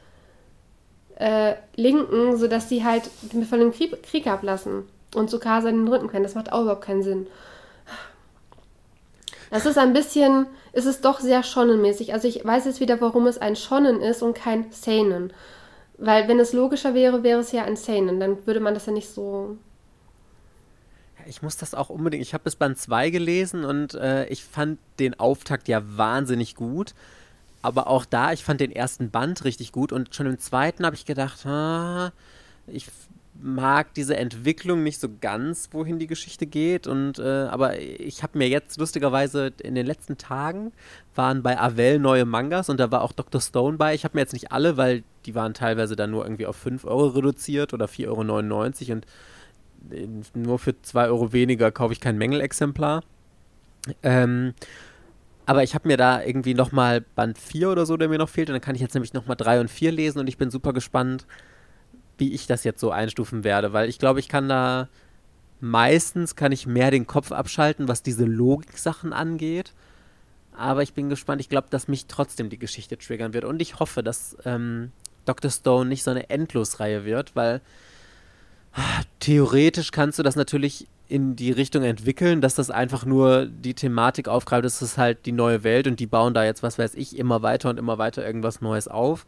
[1.17, 3.05] äh, linken, sodass sie halt
[3.49, 4.85] von dem Krieg, Krieg ablassen
[5.15, 6.25] und Tsukasa den Rücken können.
[6.25, 7.27] Das macht auch überhaupt keinen Sinn.
[9.51, 12.13] Das ist ein bisschen, ist es doch sehr schonenmäßig.
[12.13, 15.33] Also ich weiß jetzt wieder, warum es ein Schonnen ist und kein Seinen.
[15.97, 18.19] Weil wenn es logischer wäre, wäre es ja ein Seinen.
[18.19, 19.57] Dann würde man das ja nicht so
[21.27, 22.23] ich muss das auch unbedingt.
[22.23, 26.95] Ich habe bis Band 2 gelesen und äh, ich fand den Auftakt ja wahnsinnig gut.
[27.65, 30.97] Aber auch da, ich fand den ersten Band richtig gut und schon im zweiten habe
[30.97, 31.47] ich gedacht,
[32.67, 32.91] ich
[33.41, 36.87] mag diese Entwicklung nicht so ganz, wohin die Geschichte geht.
[36.87, 40.73] Und äh, aber ich habe mir jetzt lustigerweise in den letzten Tagen
[41.15, 43.41] waren bei Avel neue Mangas und da war auch Dr.
[43.41, 43.95] Stone bei.
[43.95, 46.85] Ich habe mir jetzt nicht alle, weil die waren teilweise dann nur irgendwie auf 5
[46.85, 49.07] Euro reduziert oder 4,99 Euro und
[49.91, 53.03] äh, nur für 2 Euro weniger kaufe ich kein Mängelexemplar.
[54.03, 54.53] Ähm,
[55.47, 58.49] aber ich habe mir da irgendwie nochmal Band 4 oder so, der mir noch fehlt.
[58.49, 60.73] Und dann kann ich jetzt nämlich nochmal 3 und 4 lesen und ich bin super
[60.73, 61.27] gespannt,
[62.19, 63.73] wie ich das jetzt so einstufen werde.
[63.73, 64.89] Weil ich glaube, ich kann da
[65.61, 69.73] meistens kann ich mehr den Kopf abschalten, was diese Logik-Sachen angeht.
[70.57, 71.41] Aber ich bin gespannt.
[71.41, 73.45] Ich glaube, dass mich trotzdem die Geschichte triggern wird.
[73.45, 74.93] Und ich hoffe, dass ähm,
[75.25, 75.51] Dr.
[75.51, 77.61] Stone nicht so eine Endlosreihe wird, weil
[79.21, 84.27] theoretisch kannst du das natürlich in die Richtung entwickeln, dass das einfach nur die Thematik
[84.27, 87.19] aufgreift, das ist halt die neue Welt und die bauen da jetzt, was weiß ich,
[87.19, 89.27] immer weiter und immer weiter irgendwas Neues auf.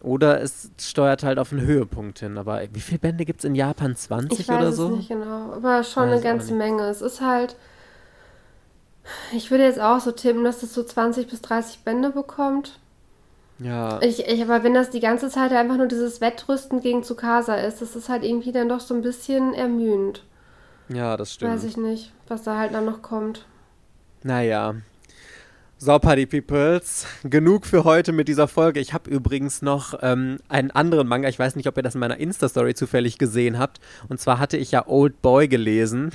[0.00, 2.36] Oder es steuert halt auf einen Höhepunkt hin.
[2.36, 3.96] Aber wie viele Bände gibt es in Japan?
[3.96, 4.86] 20 ich oder so?
[4.86, 6.82] Ich weiß nicht genau, aber schon weiß eine ganze Menge.
[6.88, 7.56] Es ist halt,
[9.32, 12.78] ich würde jetzt auch so tippen, dass es so 20 bis 30 Bände bekommt.
[13.58, 14.00] Ja.
[14.02, 17.80] Ich, ich, aber wenn das die ganze Zeit einfach nur dieses Wettrüsten gegen Tsukasa ist,
[17.80, 20.24] das ist halt irgendwie dann doch so ein bisschen ermüdend.
[20.88, 21.52] Ja, das stimmt.
[21.52, 23.46] Weiß ich nicht, was da halt dann noch kommt.
[24.22, 24.74] Naja.
[25.76, 28.80] So, Party Peoples, genug für heute mit dieser Folge.
[28.80, 31.28] Ich habe übrigens noch ähm, einen anderen Manga.
[31.28, 33.80] Ich weiß nicht, ob ihr das in meiner Insta-Story zufällig gesehen habt.
[34.08, 36.10] Und zwar hatte ich ja Old Boy gelesen.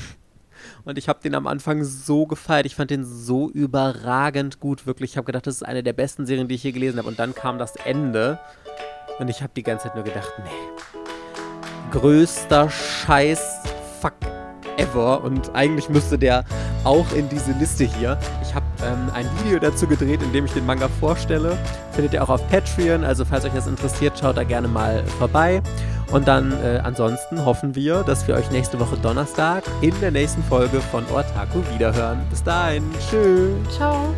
[0.83, 2.65] Und ich habe den am Anfang so gefeiert.
[2.65, 5.11] Ich fand den so überragend gut, wirklich.
[5.11, 7.07] Ich habe gedacht, das ist eine der besten Serien, die ich hier gelesen habe.
[7.07, 8.39] Und dann kam das Ende.
[9.19, 11.91] Und ich habe die ganze Zeit nur gedacht, nee.
[11.91, 13.63] Größter Scheiß,
[13.99, 14.28] fuck
[14.79, 16.43] ever und eigentlich müsste der
[16.83, 18.17] auch in diese Liste hier.
[18.41, 21.57] Ich habe ähm, ein Video dazu gedreht, in dem ich den Manga vorstelle.
[21.91, 25.61] Findet ihr auch auf Patreon, also falls euch das interessiert, schaut da gerne mal vorbei.
[26.11, 30.43] Und dann äh, ansonsten hoffen wir, dass wir euch nächste Woche Donnerstag in der nächsten
[30.43, 32.21] Folge von Ortaku wiederhören.
[32.29, 33.75] Bis dahin, tschüss.
[33.75, 34.13] Ciao.